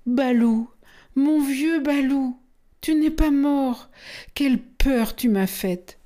[0.05, 0.69] Balou,
[1.15, 2.38] mon vieux Balou,
[2.81, 3.89] tu n'es pas mort.
[4.34, 5.97] Quelle peur tu m'as faite.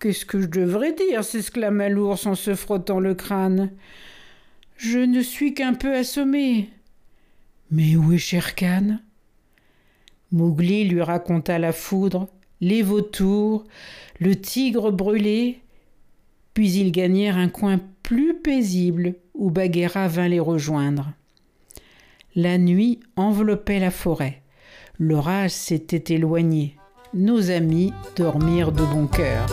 [0.00, 3.70] Qu'est-ce que je devrais dire s'exclama l'ours en se frottant le crâne.
[4.76, 6.70] Je ne suis qu'un peu assommé.
[7.70, 8.98] Mais où est Sherkan?
[10.32, 12.28] Mowgli lui raconta la foudre,
[12.60, 13.64] les vautours,
[14.18, 15.61] le tigre brûlé,
[16.54, 21.12] puis ils gagnèrent un coin plus paisible où Bagheera vint les rejoindre.
[22.34, 24.42] La nuit enveloppait la forêt.
[24.98, 26.76] L'orage s'était éloigné.
[27.14, 29.46] Nos amis dormirent de bon cœur.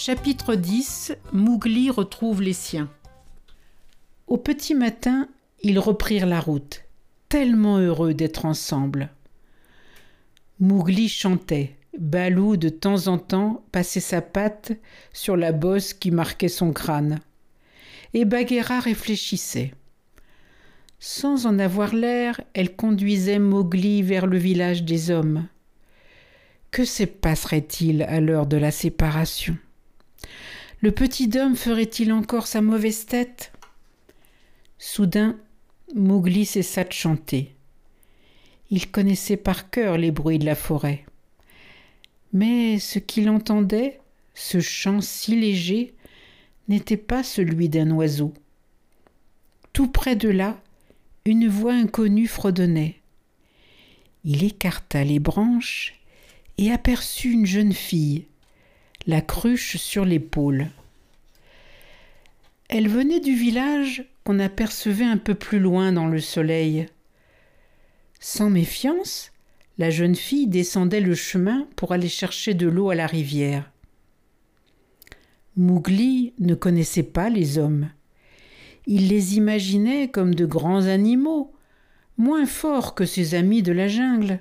[0.00, 2.88] Chapitre 10 Mougli retrouve les siens.
[4.28, 5.28] Au petit matin,
[5.60, 6.84] ils reprirent la route,
[7.28, 9.10] tellement heureux d'être ensemble.
[10.60, 11.74] Mougli chantait.
[11.98, 14.70] Balou, de temps en temps, passait sa patte
[15.12, 17.18] sur la bosse qui marquait son crâne.
[18.14, 19.74] Et Bagheera réfléchissait.
[21.00, 25.48] Sans en avoir l'air, elle conduisait Mowgli vers le village des hommes.
[26.70, 29.58] Que se passerait-il à l'heure de la séparation?
[30.80, 33.52] Le petit homme ferait-il encore sa mauvaise tête?
[34.78, 35.36] Soudain,
[35.94, 37.54] Mowgli cessa de chanter.
[38.70, 41.04] Il connaissait par cœur les bruits de la forêt.
[42.32, 44.00] Mais ce qu'il entendait,
[44.34, 45.94] ce chant si léger,
[46.68, 48.32] n'était pas celui d'un oiseau.
[49.72, 50.60] Tout près de là,
[51.24, 53.00] une voix inconnue fredonnait.
[54.24, 56.00] Il écarta les branches
[56.58, 58.26] et aperçut une jeune fille,
[59.08, 60.66] la cruche sur l'épaule.
[62.68, 66.86] Elle venait du village qu'on apercevait un peu plus loin dans le soleil.
[68.20, 69.32] Sans méfiance,
[69.78, 73.70] la jeune fille descendait le chemin pour aller chercher de l'eau à la rivière.
[75.56, 77.88] Mougli ne connaissait pas les hommes.
[78.86, 81.50] Il les imaginait comme de grands animaux,
[82.18, 84.40] moins forts que ses amis de la jungle.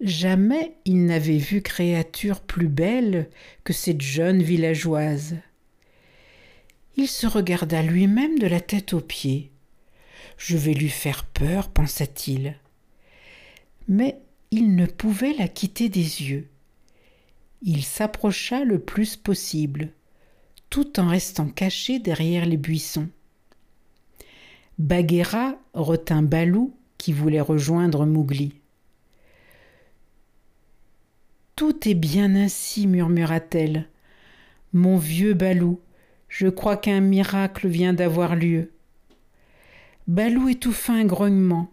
[0.00, 3.28] Jamais il n'avait vu créature plus belle
[3.64, 5.36] que cette jeune villageoise.
[6.96, 9.50] Il se regarda lui-même de la tête aux pieds.
[10.38, 12.56] Je vais lui faire peur, pensa-t-il.
[13.88, 14.18] Mais
[14.50, 16.48] il ne pouvait la quitter des yeux.
[17.62, 19.90] Il s'approcha le plus possible,
[20.70, 23.08] tout en restant caché derrière les buissons.
[24.78, 28.59] Bagheera retint Balou qui voulait rejoindre Mowgli.
[31.60, 33.86] Tout est bien ainsi, murmura-t-elle.
[34.72, 35.78] Mon vieux Balou,
[36.30, 38.72] je crois qu'un miracle vient d'avoir lieu.
[40.06, 41.70] Balou étouffa un grognement.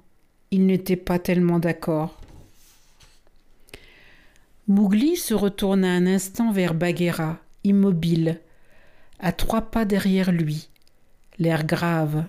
[0.52, 2.20] Il n'était pas tellement d'accord.
[4.68, 8.42] Mougli se retourna un instant vers Bagheera, immobile,
[9.20, 10.68] à trois pas derrière lui,
[11.40, 12.26] l'air grave.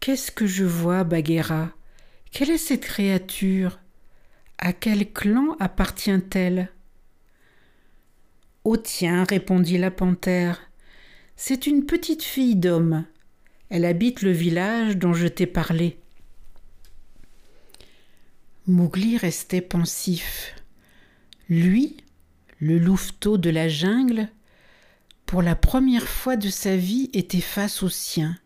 [0.00, 1.70] Qu'est-ce que je vois, Bagheera?
[2.30, 3.78] Quelle est cette créature?
[4.64, 6.68] À quel clan appartient-elle?
[8.62, 10.60] Au tien, répondit la panthère.
[11.34, 13.04] C'est une petite fille d'homme.
[13.70, 15.98] Elle habite le village dont je t'ai parlé.
[18.68, 20.54] Mougli restait pensif.
[21.48, 21.96] Lui,
[22.60, 24.28] le louveteau de la jungle,
[25.26, 28.36] pour la première fois de sa vie était face au sien.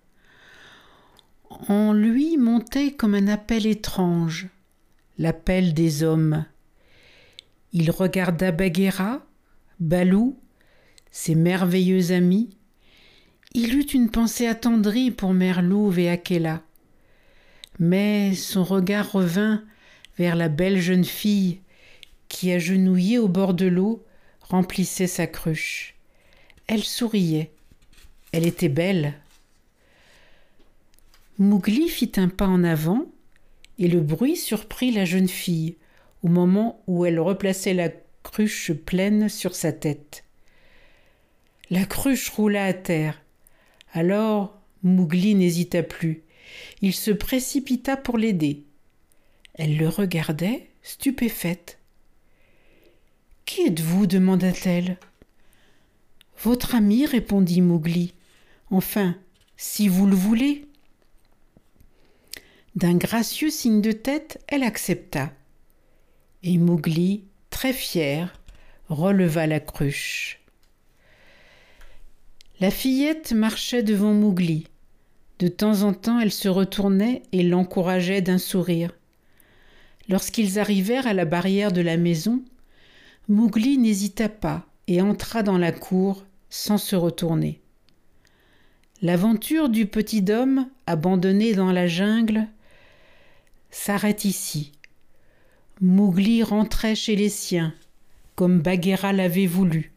[1.50, 4.48] En lui montait comme un appel étrange,
[5.18, 6.44] l'appel des hommes.
[7.72, 9.26] Il regarda Bagheera,
[9.80, 10.38] Balou,
[11.10, 12.50] ses merveilleux amis,
[13.54, 16.62] il eut une pensée attendrie pour Merlouve et Akela.
[17.78, 19.64] Mais son regard revint
[20.18, 21.60] vers la belle jeune fille
[22.28, 24.04] qui, agenouillée au bord de l'eau,
[24.40, 25.94] remplissait sa cruche.
[26.66, 27.50] Elle souriait.
[28.32, 29.14] Elle était belle.
[31.38, 33.06] Mougli fit un pas en avant,
[33.78, 35.76] et le bruit surprit la jeune fille
[36.22, 37.90] au moment où elle replaçait la
[38.22, 40.24] cruche pleine sur sa tête.
[41.70, 43.22] La cruche roula à terre.
[43.92, 46.22] Alors Mougli n'hésita plus.
[46.80, 48.64] Il se précipita pour l'aider.
[49.54, 51.78] Elle le regardait, stupéfaite.
[53.44, 54.06] Qui êtes-vous?
[54.06, 54.98] demanda-t-elle.
[56.42, 58.12] Votre ami, répondit Mougli.
[58.70, 59.16] Enfin,
[59.56, 60.65] si vous le voulez.
[62.76, 65.32] D'un gracieux signe de tête, elle accepta.
[66.42, 68.38] Et Mougli très fière,
[68.90, 70.40] releva la cruche.
[72.60, 74.66] La fillette marchait devant Mougli.
[75.38, 78.92] De temps en temps, elle se retournait et l'encourageait d'un sourire.
[80.10, 82.42] Lorsqu'ils arrivèrent à la barrière de la maison,
[83.28, 87.58] Mougli n'hésita pas et entra dans la cour sans se retourner.
[89.00, 92.48] L'aventure du petit homme, abandonné dans la jungle,
[93.76, 94.72] s'arrête ici.
[95.80, 97.74] Mougli rentrait chez les siens,
[98.34, 99.92] comme Bagheera l'avait voulu.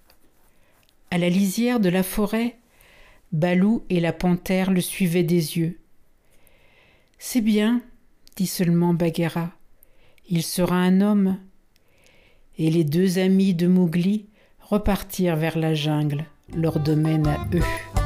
[1.12, 2.58] À la lisière de la forêt,
[3.32, 5.80] Balou et la panthère le suivaient des yeux.
[7.18, 7.82] C'est bien,
[8.36, 9.52] dit seulement Bagheera.
[10.30, 11.38] Il sera un homme.
[12.58, 14.26] Et les deux amis de Mougli
[14.60, 17.99] repartirent vers la jungle, leur domaine à eux.